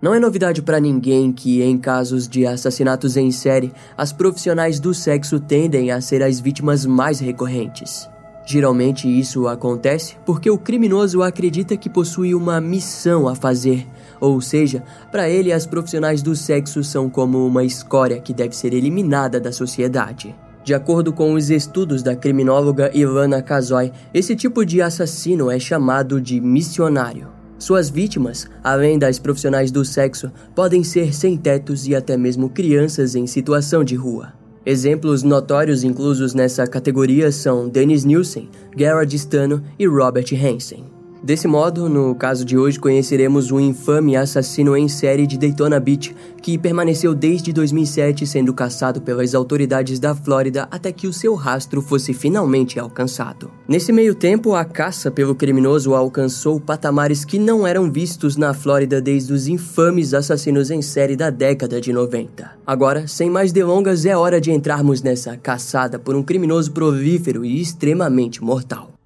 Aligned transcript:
Não 0.00 0.14
é 0.14 0.18
novidade 0.18 0.62
para 0.62 0.80
ninguém 0.80 1.30
que, 1.30 1.60
em 1.62 1.76
casos 1.76 2.26
de 2.26 2.46
assassinatos 2.46 3.18
em 3.18 3.30
série, 3.30 3.70
as 3.98 4.12
profissionais 4.12 4.80
do 4.80 4.94
sexo 4.94 5.38
tendem 5.38 5.90
a 5.90 6.00
ser 6.00 6.22
as 6.22 6.40
vítimas 6.40 6.86
mais 6.86 7.20
recorrentes. 7.20 8.08
Geralmente 8.46 9.06
isso 9.06 9.46
acontece 9.46 10.16
porque 10.24 10.50
o 10.50 10.56
criminoso 10.56 11.22
acredita 11.22 11.76
que 11.76 11.90
possui 11.90 12.34
uma 12.34 12.60
missão 12.62 13.28
a 13.28 13.34
fazer, 13.34 13.86
ou 14.18 14.40
seja, 14.40 14.82
para 15.12 15.28
ele 15.28 15.52
as 15.52 15.66
profissionais 15.66 16.22
do 16.22 16.34
sexo 16.34 16.82
são 16.82 17.10
como 17.10 17.46
uma 17.46 17.62
escória 17.62 18.18
que 18.20 18.32
deve 18.32 18.56
ser 18.56 18.72
eliminada 18.72 19.38
da 19.38 19.52
sociedade. 19.52 20.34
De 20.64 20.72
acordo 20.72 21.12
com 21.12 21.34
os 21.34 21.50
estudos 21.50 22.02
da 22.02 22.16
criminóloga 22.16 22.90
Ivana 22.94 23.42
Kazoy, 23.42 23.92
esse 24.14 24.34
tipo 24.34 24.64
de 24.64 24.80
assassino 24.80 25.50
é 25.50 25.58
chamado 25.58 26.20
de 26.20 26.40
missionário. 26.40 27.39
Suas 27.60 27.90
vítimas, 27.90 28.48
além 28.64 28.98
das 28.98 29.18
profissionais 29.18 29.70
do 29.70 29.84
sexo, 29.84 30.32
podem 30.54 30.82
ser 30.82 31.14
sem-tetos 31.14 31.86
e 31.86 31.94
até 31.94 32.16
mesmo 32.16 32.48
crianças 32.48 33.14
em 33.14 33.26
situação 33.26 33.84
de 33.84 33.94
rua. 33.94 34.32
Exemplos 34.64 35.22
notórios 35.22 35.84
inclusos 35.84 36.32
nessa 36.32 36.66
categoria 36.66 37.30
são 37.30 37.68
Dennis 37.68 38.04
Nielsen, 38.04 38.48
Gerard 38.74 39.14
Stano 39.18 39.62
e 39.78 39.86
Robert 39.86 40.26
Hansen. 40.32 40.99
Desse 41.22 41.46
modo, 41.46 41.86
no 41.86 42.14
caso 42.14 42.46
de 42.46 42.56
hoje, 42.56 42.80
conheceremos 42.80 43.52
o 43.52 43.60
infame 43.60 44.16
assassino 44.16 44.74
em 44.74 44.88
série 44.88 45.26
de 45.26 45.36
Daytona 45.36 45.78
Beach, 45.78 46.16
que 46.40 46.56
permaneceu 46.56 47.14
desde 47.14 47.52
2007 47.52 48.26
sendo 48.26 48.54
caçado 48.54 49.02
pelas 49.02 49.34
autoridades 49.34 49.98
da 49.98 50.14
Flórida 50.14 50.66
até 50.70 50.90
que 50.90 51.06
o 51.06 51.12
seu 51.12 51.34
rastro 51.34 51.82
fosse 51.82 52.14
finalmente 52.14 52.80
alcançado. 52.80 53.50
Nesse 53.68 53.92
meio 53.92 54.14
tempo, 54.14 54.54
a 54.54 54.64
caça 54.64 55.10
pelo 55.10 55.34
criminoso 55.34 55.94
alcançou 55.94 56.58
patamares 56.58 57.22
que 57.22 57.38
não 57.38 57.66
eram 57.66 57.92
vistos 57.92 58.38
na 58.38 58.54
Flórida 58.54 58.98
desde 58.98 59.34
os 59.34 59.46
infames 59.46 60.14
assassinos 60.14 60.70
em 60.70 60.80
série 60.80 61.16
da 61.16 61.28
década 61.28 61.82
de 61.82 61.92
90. 61.92 62.50
Agora, 62.66 63.06
sem 63.06 63.28
mais 63.28 63.52
delongas, 63.52 64.06
é 64.06 64.16
hora 64.16 64.40
de 64.40 64.50
entrarmos 64.50 65.02
nessa 65.02 65.36
caçada 65.36 65.98
por 65.98 66.16
um 66.16 66.22
criminoso 66.22 66.72
prolífero 66.72 67.44
e 67.44 67.60
extremamente 67.60 68.42
mortal. 68.42 68.99